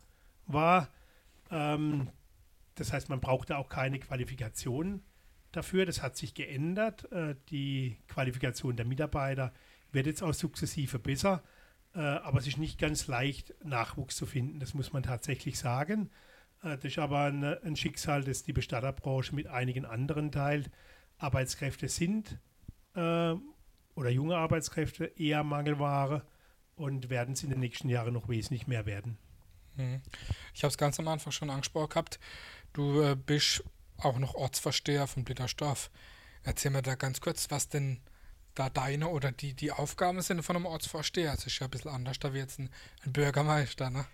war. 0.53 0.89
Ähm, 1.51 2.09
das 2.75 2.93
heißt, 2.93 3.09
man 3.09 3.21
brauchte 3.21 3.57
auch 3.59 3.69
keine 3.69 3.99
Qualifikation 3.99 5.03
dafür. 5.53 5.87
Das 5.87 6.03
hat 6.03 6.17
sich 6.17 6.35
geändert. 6.35 7.11
Äh, 7.13 7.37
die 7.51 7.99
Qualifikation 8.09 8.77
der 8.77 8.87
Mitarbeiter 8.87 9.53
wird 9.93 10.07
jetzt 10.07 10.23
auch 10.23 10.35
sukzessive 10.35 10.99
besser. 10.99 11.43
Äh, 11.95 12.01
aber 12.01 12.39
es 12.39 12.47
ist 12.47 12.59
nicht 12.59 12.79
ganz 12.79 13.07
leicht, 13.07 13.55
Nachwuchs 13.65 14.17
zu 14.17 14.27
finden. 14.27 14.61
Das 14.61 14.75
muss 14.75 14.93
man 14.93 15.03
tatsächlich 15.03 15.59
sagen. 15.59 16.11
Äh, 16.63 16.77
das 16.77 16.85
ist 16.85 16.99
aber 16.99 17.25
eine, 17.25 17.61
ein 17.63 17.77
Schicksal, 17.77 18.25
das 18.25 18.43
die 18.43 18.53
Bestatterbranche 18.53 19.35
mit 19.35 19.47
einigen 19.47 19.85
anderen 19.85 20.33
teilt. 20.33 20.71
Arbeitskräfte 21.19 21.89
sind 21.89 22.39
äh, 22.95 23.35
oder 23.95 24.11
junge 24.11 24.37
Arbeitskräfte 24.37 25.05
eher 25.05 25.45
Mangelware. 25.45 26.23
und 26.75 27.11
werden 27.11 27.35
es 27.35 27.43
in 27.43 27.51
den 27.51 27.61
nächsten 27.61 27.91
Jahren 27.91 28.15
noch 28.15 28.29
wesentlich 28.29 28.67
mehr 28.67 28.87
werden. 28.87 29.19
Mhm. 29.77 30.03
Ich 30.55 30.63
habe 30.63 30.71
es 30.71 30.79
ganz 30.79 30.99
am 30.99 31.09
Anfang 31.09 31.33
schon 31.33 31.51
angesprochen 31.51 31.91
gehabt. 31.91 32.21
Du 32.73 33.01
äh, 33.03 33.17
bist 33.17 33.63
auch 33.99 34.19
noch 34.19 34.35
Ortsversteher 34.35 35.07
von 35.07 35.25
Blittersdorf. 35.25 35.91
Erzähl 36.43 36.71
mir 36.71 36.83
da 36.83 36.95
ganz 36.95 37.21
kurz, 37.21 37.51
was 37.51 37.69
denn 37.69 38.01
da 38.55 38.69
deine 38.69 39.09
oder 39.09 39.33
die, 39.33 39.55
die 39.55 39.73
Aufgaben 39.73 40.21
sind 40.21 40.43
von 40.43 40.57
einem 40.57 40.67
Ortsvorsteher. 40.67 41.33
Das 41.33 41.47
ist 41.47 41.59
ja 41.59 41.67
ein 41.67 41.71
bisschen 41.71 41.91
anders 41.91 42.19
da 42.19 42.35
wie 42.35 42.39
jetzt 42.39 42.59
ein, 42.59 42.71
ein 43.05 43.13
Bürgermeister, 43.13 43.91
ne? 43.91 44.07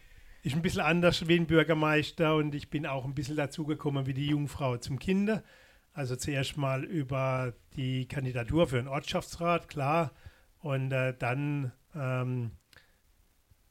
Ist 0.42 0.54
ein 0.54 0.62
bisschen 0.62 0.82
anders 0.82 1.26
wie 1.26 1.36
ein 1.36 1.46
Bürgermeister 1.46 2.36
und 2.36 2.54
ich 2.54 2.70
bin 2.70 2.86
auch 2.86 3.04
ein 3.04 3.14
bisschen 3.14 3.36
dazugekommen 3.36 4.06
wie 4.06 4.14
die 4.14 4.28
Jungfrau 4.28 4.76
zum 4.76 4.98
Kinder. 4.98 5.42
Also 5.92 6.14
zuerst 6.14 6.56
mal 6.56 6.84
über 6.84 7.54
die 7.74 8.06
Kandidatur 8.06 8.68
für 8.68 8.76
den 8.76 8.86
Ortschaftsrat, 8.86 9.68
klar. 9.68 10.12
Und 10.60 10.92
äh, 10.92 11.12
dann, 11.18 11.72
ähm, 11.94 12.52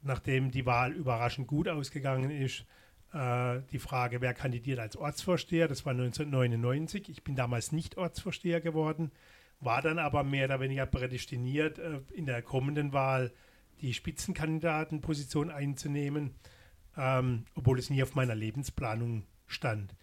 nachdem 0.01 0.51
die 0.51 0.65
Wahl 0.65 0.93
überraschend 0.93 1.47
gut 1.47 1.67
ausgegangen 1.67 2.31
ist, 2.31 2.65
äh, 3.13 3.61
die 3.71 3.79
Frage, 3.79 4.21
wer 4.21 4.33
kandidiert 4.33 4.79
als 4.79 4.95
Ortsvorsteher. 4.95 5.67
Das 5.67 5.85
war 5.85 5.91
1999. 5.91 7.09
Ich 7.09 7.23
bin 7.23 7.35
damals 7.35 7.71
nicht 7.71 7.97
Ortsvorsteher 7.97 8.61
geworden, 8.61 9.11
war 9.59 9.81
dann 9.81 9.99
aber 9.99 10.23
mehr 10.23 10.45
oder 10.45 10.59
weniger 10.59 10.85
prädestiniert, 10.85 11.79
äh, 11.79 12.01
in 12.13 12.25
der 12.25 12.41
kommenden 12.41 12.93
Wahl 12.93 13.31
die 13.81 13.93
Spitzenkandidatenposition 13.93 15.51
einzunehmen, 15.51 16.35
ähm, 16.97 17.45
obwohl 17.55 17.79
es 17.79 17.89
nie 17.89 18.03
auf 18.03 18.15
meiner 18.15 18.35
Lebensplanung 18.35 19.25
stand. 19.45 19.95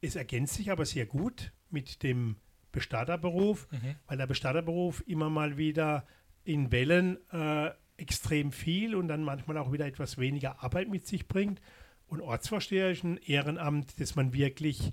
Es 0.00 0.16
ergänzt 0.16 0.54
sich 0.54 0.70
aber 0.70 0.86
sehr 0.86 1.06
gut 1.06 1.52
mit 1.70 2.02
dem 2.02 2.36
Bestatterberuf, 2.72 3.68
mhm. 3.70 3.96
weil 4.06 4.18
der 4.18 4.26
Bestatterberuf 4.26 5.02
immer 5.06 5.30
mal 5.30 5.58
wieder 5.58 6.06
in 6.44 6.70
Wellen 6.70 7.18
äh, 7.30 7.70
extrem 7.98 8.52
viel 8.52 8.94
und 8.94 9.08
dann 9.08 9.22
manchmal 9.22 9.58
auch 9.58 9.72
wieder 9.72 9.86
etwas 9.86 10.16
weniger 10.16 10.62
Arbeit 10.62 10.88
mit 10.88 11.06
sich 11.06 11.28
bringt. 11.28 11.60
Und 12.06 12.22
Ortsvorsteher 12.22 12.90
ist 12.90 13.04
ein 13.04 13.18
Ehrenamt, 13.18 14.00
das 14.00 14.16
man 14.16 14.32
wirklich 14.32 14.92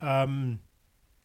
ähm, 0.00 0.60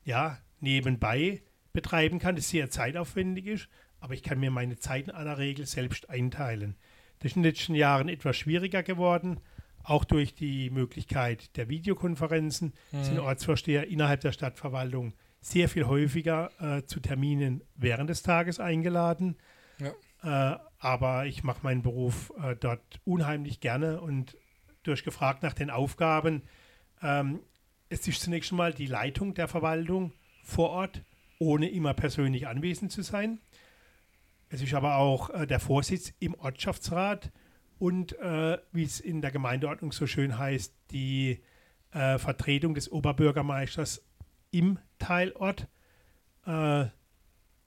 ja, 0.03 0.39
nebenbei 0.59 1.43
betreiben 1.73 2.17
kann, 2.17 2.35
das 2.35 2.49
sehr 2.49 2.69
zeitaufwendig 2.69 3.45
ist, 3.45 3.69
aber 3.99 4.13
ich 4.13 4.23
kann 4.23 4.39
mir 4.39 4.49
meine 4.49 4.77
Zeit 4.77 5.07
in 5.07 5.13
aller 5.13 5.37
Regel 5.37 5.65
selbst 5.65 6.09
einteilen. 6.09 6.75
Das 7.19 7.31
ist 7.31 7.35
in 7.35 7.43
den 7.43 7.51
letzten 7.51 7.75
Jahren 7.75 8.09
etwas 8.09 8.37
schwieriger 8.37 8.83
geworden. 8.83 9.39
Auch 9.83 10.03
durch 10.03 10.33
die 10.33 10.69
Möglichkeit 10.69 11.55
der 11.55 11.69
Videokonferenzen 11.69 12.73
mhm. 12.91 13.03
sind 13.03 13.19
Ortsvorsteher 13.19 13.87
innerhalb 13.87 14.21
der 14.21 14.31
Stadtverwaltung 14.31 15.13
sehr 15.39 15.69
viel 15.69 15.85
häufiger 15.85 16.51
äh, 16.59 16.83
zu 16.83 16.99
Terminen 16.99 17.63
während 17.75 18.09
des 18.09 18.23
Tages 18.23 18.59
eingeladen. 18.59 19.37
Ja. 19.79 19.93
Äh, 20.23 20.55
aber 20.79 21.25
ich 21.25 21.43
mache 21.43 21.59
meinen 21.63 21.81
Beruf 21.81 22.31
äh, 22.41 22.55
dort 22.55 22.99
unheimlich 23.05 23.59
gerne 23.59 24.01
und 24.01 24.37
durchgefragt 24.83 25.43
nach 25.43 25.53
den 25.53 25.69
Aufgaben. 25.69 26.43
Ähm, 27.01 27.41
es 27.89 28.07
ist 28.07 28.21
zunächst 28.21 28.51
mal 28.51 28.73
die 28.73 28.85
Leitung 28.85 29.33
der 29.33 29.47
Verwaltung 29.47 30.13
vor 30.43 30.69
Ort, 30.69 31.03
ohne 31.39 31.69
immer 31.69 31.93
persönlich 31.93 32.47
anwesend 32.47 32.91
zu 32.91 33.01
sein. 33.01 33.39
Es 34.49 34.61
ist 34.61 34.73
aber 34.73 34.95
auch 34.95 35.29
äh, 35.29 35.45
der 35.45 35.59
Vorsitz 35.59 36.13
im 36.19 36.33
Ortschaftsrat 36.35 37.31
und, 37.79 38.17
äh, 38.19 38.57
wie 38.71 38.83
es 38.83 38.99
in 38.99 39.21
der 39.21 39.31
Gemeindeordnung 39.31 39.91
so 39.91 40.07
schön 40.07 40.37
heißt, 40.37 40.73
die 40.91 41.43
äh, 41.91 42.17
Vertretung 42.17 42.73
des 42.73 42.91
Oberbürgermeisters 42.91 44.03
im 44.51 44.79
Teilort. 44.99 45.67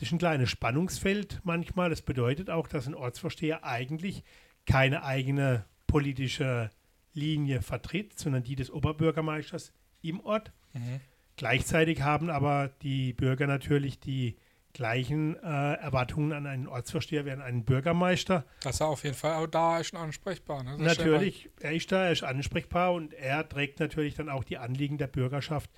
Das 0.01 0.09
ist 0.09 0.13
ein 0.13 0.19
kleines 0.19 0.49
Spannungsfeld 0.49 1.41
manchmal. 1.45 1.91
Das 1.91 2.01
bedeutet 2.01 2.49
auch, 2.49 2.69
dass 2.69 2.87
ein 2.87 2.95
Ortsvorsteher 2.95 3.65
eigentlich 3.65 4.25
keine 4.65 5.05
eigene 5.05 5.67
politische 5.87 6.71
Linie 7.13 7.61
vertritt, 7.61 8.19
sondern 8.19 8.43
die 8.43 8.57
des 8.57 8.71
Oberbürgermeisters 8.71 9.75
im 10.01 10.21
Ort. 10.21 10.53
Mhm. 10.73 11.01
Gleichzeitig 11.37 12.01
haben 12.01 12.31
aber 12.31 12.71
die 12.81 13.13
Bürger 13.13 13.47
natürlich 13.47 14.01
die 14.01 14.39
gleichen 14.73 15.37
äh, 15.37 15.75
Erwartungen 15.75 16.33
an 16.33 16.47
einen 16.47 16.67
Ortsvorsteher 16.67 17.27
wie 17.27 17.33
an 17.33 17.43
einen 17.43 17.65
Bürgermeister. 17.65 18.47
Dass 18.63 18.81
er 18.81 18.87
auf 18.87 19.05
jeden 19.05 19.17
Fall 19.17 19.35
auch 19.35 19.49
da 19.49 19.81
ist 19.81 19.95
ansprechbar. 19.95 20.63
Ne? 20.63 20.79
Natürlich, 20.79 21.51
er 21.61 21.73
ist 21.73 21.93
da, 21.93 22.05
er 22.05 22.13
ist 22.13 22.23
ansprechbar 22.23 22.95
und 22.95 23.13
er 23.13 23.47
trägt 23.47 23.81
natürlich 23.81 24.15
dann 24.15 24.31
auch 24.31 24.45
die 24.45 24.57
Anliegen 24.57 24.97
der 24.97 25.09
Bürgerschaft 25.09 25.71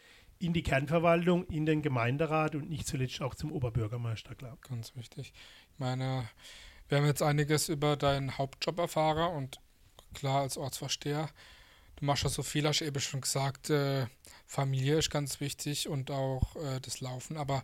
in 0.43 0.53
die 0.53 0.63
Kernverwaltung, 0.63 1.47
in 1.47 1.67
den 1.67 1.83
Gemeinderat 1.83 2.55
und 2.55 2.69
nicht 2.69 2.87
zuletzt 2.87 3.23
auch 3.23 3.35
zum 3.35 3.53
Oberbürgermeister, 3.53 4.35
klar. 4.35 4.59
Ganz 4.69 4.95
wichtig. 4.97 5.33
Ich 5.73 5.79
meine, 5.79 6.29
wir 6.89 6.99
haben 6.99 7.07
jetzt 7.07 7.23
einiges 7.23 7.69
über 7.69 7.97
deinen 7.97 8.37
Hauptjob 8.39 8.79
erfahren 8.79 9.37
und 9.37 9.61
klar 10.15 10.43
als 10.43 10.59
Ortsvorsteher. 10.59 11.29
Du 11.97 12.05
machst 12.05 12.25
ja 12.25 12.29
so 12.29 12.43
viel, 12.43 12.67
hast 12.67 12.81
du 12.81 12.85
eben 12.85 13.01
schon 13.01 13.21
gesagt, 13.21 13.71
äh, 13.71 14.07
Familie 14.47 14.99
ist 14.99 15.11
ganz 15.11 15.41
wichtig 15.41 15.89
und 15.89 16.11
auch 16.11 16.57
äh, 16.57 16.81
das 16.81 17.01
Laufen, 17.01 17.37
aber 17.37 17.63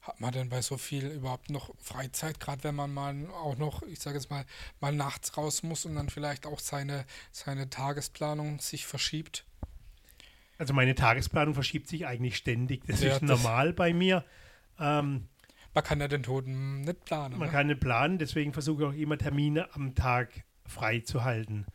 hat 0.00 0.20
man 0.20 0.32
denn 0.32 0.50
bei 0.50 0.60
so 0.60 0.76
viel 0.76 1.06
überhaupt 1.06 1.50
noch 1.50 1.74
Freizeit, 1.78 2.38
gerade 2.38 2.62
wenn 2.64 2.74
man 2.74 2.92
mal 2.92 3.26
auch 3.30 3.56
noch, 3.56 3.82
ich 3.82 4.00
sage 4.00 4.18
jetzt 4.18 4.30
mal, 4.30 4.44
mal 4.80 4.92
nachts 4.92 5.36
raus 5.36 5.62
muss 5.62 5.86
und 5.86 5.94
dann 5.94 6.10
vielleicht 6.10 6.46
auch 6.46 6.60
seine, 6.60 7.06
seine 7.32 7.70
Tagesplanung 7.70 8.60
sich 8.60 8.86
verschiebt? 8.86 9.46
Also 10.58 10.74
meine 10.74 10.94
Tagesplanung 10.94 11.54
verschiebt 11.54 11.88
sich 11.88 12.06
eigentlich 12.06 12.36
ständig. 12.36 12.86
Das 12.86 13.02
ja, 13.02 13.14
ist 13.14 13.22
normal 13.22 13.68
das 13.68 13.76
bei 13.76 13.92
mir. 13.92 14.24
Ähm, 14.78 15.28
man 15.74 15.84
kann 15.84 16.00
ja 16.00 16.08
den 16.08 16.22
Toten 16.22 16.82
nicht 16.82 17.04
planen. 17.04 17.38
Man 17.38 17.48
ne? 17.48 17.52
kann 17.52 17.66
nicht 17.66 17.80
planen, 17.80 18.18
deswegen 18.18 18.52
versuche 18.52 18.82
ich 18.82 18.88
auch 18.88 18.94
immer 18.94 19.18
Termine 19.18 19.74
am 19.74 19.94
Tag 19.94 20.44
frei 20.66 21.00
zu 21.00 21.24
halten. 21.24 21.66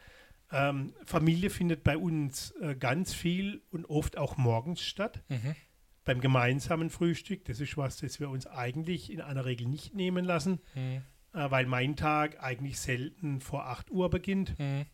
Ähm, 0.52 0.94
Familie 1.06 1.50
findet 1.50 1.84
bei 1.84 1.98
uns 1.98 2.52
äh, 2.62 2.76
ganz 2.76 3.14
viel 3.14 3.62
und 3.70 3.86
oft 3.86 4.18
auch 4.18 4.38
morgens 4.38 4.82
statt. 4.82 5.22
Mhm. 5.28 5.56
Beim 6.06 6.22
gemeinsamen 6.22 6.90
Frühstück, 6.90 7.46
das 7.46 7.60
ist 7.60 7.78
was, 7.78 7.98
das 7.98 8.20
wir 8.20 8.30
uns 8.30 8.48
eigentlich 8.48 9.12
in 9.12 9.22
einer 9.22 9.46
Regel 9.46 9.68
nicht 9.68 9.94
nehmen 9.94 10.26
lassen, 10.26 10.60
mhm. 10.74 11.04
äh, 11.34 11.52
weil 11.52 11.68
mein 11.68 11.96
Tag 11.96 12.42
eigentlich 12.42 12.80
selten 12.80 13.42
vor 13.42 13.68
8 13.68 13.92
Uhr 13.92 14.10
beginnt. 14.10 14.58
Mhm. 14.58 14.86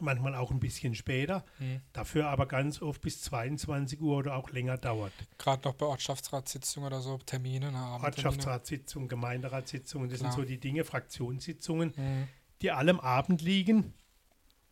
Manchmal 0.00 0.34
auch 0.34 0.50
ein 0.50 0.60
bisschen 0.60 0.94
später, 0.94 1.44
mhm. 1.58 1.80
dafür 1.92 2.28
aber 2.28 2.46
ganz 2.46 2.82
oft 2.82 3.00
bis 3.00 3.22
22 3.22 4.00
Uhr 4.00 4.18
oder 4.18 4.36
auch 4.36 4.50
länger 4.50 4.78
dauert. 4.78 5.12
Gerade 5.38 5.68
noch 5.68 5.74
bei 5.74 5.86
Ortschaftsratssitzungen 5.86 6.86
oder 6.86 7.00
so, 7.00 7.18
Termine. 7.18 7.72
Ne, 7.72 7.98
Ortschaftsratssitzungen, 8.02 9.08
Gemeinderatssitzungen, 9.08 10.08
das 10.08 10.20
Klar. 10.20 10.32
sind 10.32 10.40
so 10.40 10.46
die 10.46 10.58
Dinge, 10.58 10.84
Fraktionssitzungen, 10.84 11.92
mhm. 11.96 12.28
die 12.62 12.70
alle 12.70 12.90
am 12.90 13.00
Abend 13.00 13.42
liegen 13.42 13.94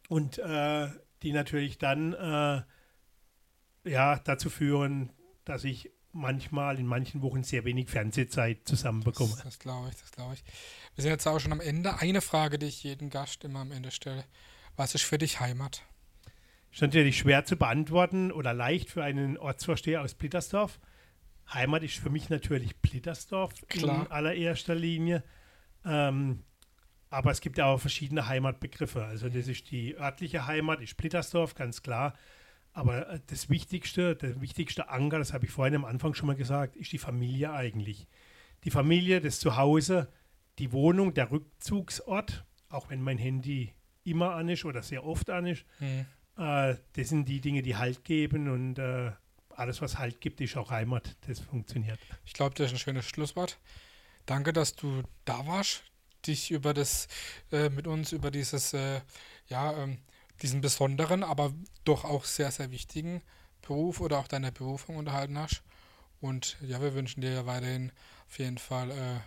und 0.08 0.38
äh, 0.38 0.88
die 1.22 1.32
natürlich 1.32 1.78
dann 1.78 2.12
äh, 2.12 2.62
ja, 3.90 4.18
dazu 4.18 4.50
führen, 4.50 5.12
dass 5.44 5.64
ich 5.64 5.90
manchmal 6.16 6.78
in 6.78 6.86
manchen 6.86 7.22
Wochen 7.22 7.44
sehr 7.44 7.64
wenig 7.64 7.88
Fernsehzeit 7.88 8.66
zusammenbekomme. 8.66 9.30
Das, 9.30 9.42
das 9.42 9.58
glaube 9.58 9.90
ich, 9.90 9.96
das 9.96 10.10
glaube 10.10 10.34
ich. 10.34 10.44
Wir 10.94 11.02
sind 11.02 11.10
jetzt 11.10 11.26
auch 11.26 11.38
schon 11.38 11.52
am 11.52 11.60
Ende. 11.60 11.98
Eine 11.98 12.20
Frage, 12.20 12.58
die 12.58 12.66
ich 12.66 12.82
jeden 12.82 13.10
Gast 13.10 13.44
immer 13.44 13.60
am 13.60 13.70
Ende 13.70 13.90
stelle. 13.90 14.24
Was 14.76 14.94
ist 14.94 15.04
für 15.04 15.18
dich 15.18 15.40
Heimat? 15.40 15.82
Ist 16.70 16.82
natürlich 16.82 17.18
schwer 17.18 17.44
zu 17.46 17.56
beantworten 17.56 18.30
oder 18.30 18.52
leicht 18.52 18.90
für 18.90 19.02
einen 19.02 19.38
Ortsvorsteher 19.38 20.02
aus 20.02 20.14
Blittersdorf. 20.14 20.78
Heimat 21.52 21.82
ist 21.82 21.96
für 21.96 22.10
mich 22.10 22.28
natürlich 22.28 22.76
Blittersdorf 22.76 23.54
Klar. 23.68 24.04
in 24.04 24.12
allererster 24.12 24.74
Linie. 24.74 25.22
Ähm, 25.84 26.44
aber 27.08 27.30
es 27.30 27.40
gibt 27.40 27.56
ja 27.56 27.66
auch 27.66 27.80
verschiedene 27.80 28.26
Heimatbegriffe. 28.26 29.04
Also 29.04 29.30
das 29.30 29.48
ist 29.48 29.70
die 29.70 29.96
örtliche 29.96 30.46
Heimat, 30.46 30.82
ist 30.82 30.90
Splittersdorf, 30.90 31.54
ganz 31.54 31.82
klar. 31.82 32.14
Aber 32.72 33.08
äh, 33.08 33.20
das 33.28 33.48
Wichtigste, 33.48 34.14
der 34.14 34.40
wichtigste 34.42 34.90
Anker, 34.90 35.18
das 35.18 35.32
habe 35.32 35.46
ich 35.46 35.50
vorhin 35.52 35.76
am 35.76 35.84
Anfang 35.86 36.12
schon 36.12 36.26
mal 36.26 36.36
gesagt, 36.36 36.76
ist 36.76 36.92
die 36.92 36.98
Familie 36.98 37.52
eigentlich. 37.52 38.06
Die 38.64 38.70
Familie, 38.70 39.22
das 39.22 39.40
Zuhause, 39.40 40.12
die 40.58 40.72
Wohnung, 40.72 41.14
der 41.14 41.30
Rückzugsort, 41.30 42.44
auch 42.68 42.90
wenn 42.90 43.00
mein 43.00 43.16
Handy 43.16 43.72
immer 44.06 44.34
an 44.34 44.48
ist 44.48 44.64
oder 44.64 44.82
sehr 44.82 45.04
oft 45.04 45.30
an 45.30 45.46
ist. 45.46 45.64
Mhm. 45.80 46.06
Äh, 46.38 46.76
das 46.94 47.08
sind 47.08 47.28
die 47.28 47.40
Dinge, 47.40 47.62
die 47.62 47.76
Halt 47.76 48.04
geben 48.04 48.48
und 48.48 48.78
äh, 48.78 49.12
alles, 49.50 49.80
was 49.80 49.98
Halt 49.98 50.20
gibt, 50.20 50.40
ist 50.40 50.56
auch 50.56 50.70
Heimat. 50.70 51.16
Das 51.26 51.40
funktioniert. 51.40 51.98
Ich 52.24 52.34
glaube, 52.34 52.54
das 52.54 52.66
ist 52.66 52.72
ein 52.74 52.78
schönes 52.78 53.06
Schlusswort. 53.06 53.58
Danke, 54.26 54.52
dass 54.52 54.74
du 54.74 55.02
da 55.24 55.46
warst 55.46 55.82
dich 56.26 56.50
über 56.50 56.74
das, 56.74 57.08
äh, 57.52 57.68
mit 57.68 57.86
uns 57.86 58.12
über 58.12 58.30
dieses, 58.30 58.72
äh, 58.74 59.00
ja, 59.48 59.76
ähm, 59.76 59.98
diesen 60.42 60.60
besonderen, 60.60 61.22
aber 61.22 61.52
doch 61.84 62.04
auch 62.04 62.24
sehr, 62.24 62.50
sehr 62.50 62.70
wichtigen 62.70 63.22
Beruf 63.62 64.00
oder 64.00 64.18
auch 64.18 64.28
deine 64.28 64.52
Berufung 64.52 64.96
unterhalten 64.96 65.38
hast. 65.38 65.62
Und 66.20 66.56
ja, 66.60 66.80
wir 66.80 66.94
wünschen 66.94 67.20
dir 67.20 67.32
ja 67.32 67.46
weiterhin 67.46 67.92
auf 68.28 68.38
jeden 68.38 68.58
Fall 68.58 68.90
äh, 68.90 69.20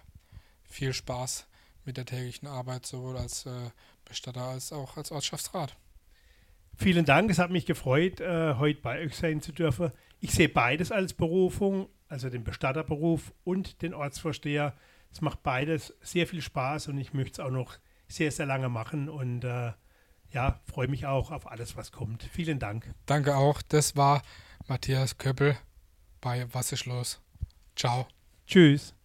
viel 0.63 0.93
Spaß 0.93 1.47
mit 1.85 1.97
der 1.97 2.05
täglichen 2.05 2.47
Arbeit, 2.47 2.85
sowohl 2.85 3.17
als 3.17 3.45
äh, 3.45 3.71
Bestatter 4.09 4.41
als 4.41 4.73
auch 4.73 4.97
als 4.97 5.11
Ortschaftsrat. 5.11 5.77
Vielen 6.75 7.05
Dank, 7.05 7.29
es 7.29 7.39
hat 7.39 7.51
mich 7.51 7.65
gefreut, 7.65 8.19
äh, 8.19 8.55
heute 8.55 8.81
bei 8.81 9.01
euch 9.01 9.15
sein 9.15 9.41
zu 9.41 9.51
dürfen. 9.51 9.91
Ich 10.19 10.31
sehe 10.31 10.49
beides 10.49 10.91
als 10.91 11.13
Berufung, 11.13 11.87
also 12.07 12.29
den 12.29 12.43
Bestatterberuf 12.43 13.33
und 13.43 13.81
den 13.81 13.93
Ortsvorsteher. 13.93 14.75
Es 15.11 15.21
macht 15.21 15.43
beides 15.43 15.93
sehr 16.01 16.27
viel 16.27 16.41
Spaß 16.41 16.87
und 16.89 16.97
ich 16.97 17.13
möchte 17.13 17.41
es 17.41 17.45
auch 17.45 17.51
noch 17.51 17.77
sehr, 18.07 18.31
sehr 18.31 18.45
lange 18.45 18.69
machen 18.69 19.09
und 19.09 19.43
äh, 19.43 19.71
ja, 20.31 20.59
freue 20.65 20.87
mich 20.87 21.05
auch 21.05 21.31
auf 21.31 21.49
alles, 21.49 21.75
was 21.75 21.91
kommt. 21.91 22.23
Vielen 22.23 22.59
Dank. 22.59 22.93
Danke 23.05 23.35
auch. 23.35 23.61
Das 23.61 23.95
war 23.95 24.21
Matthias 24.67 25.17
Köppel 25.17 25.57
bei 26.21 26.45
Was 26.51 26.71
ist 26.71 26.85
los? 26.85 27.21
Ciao. 27.75 28.07
Tschüss. 28.45 28.98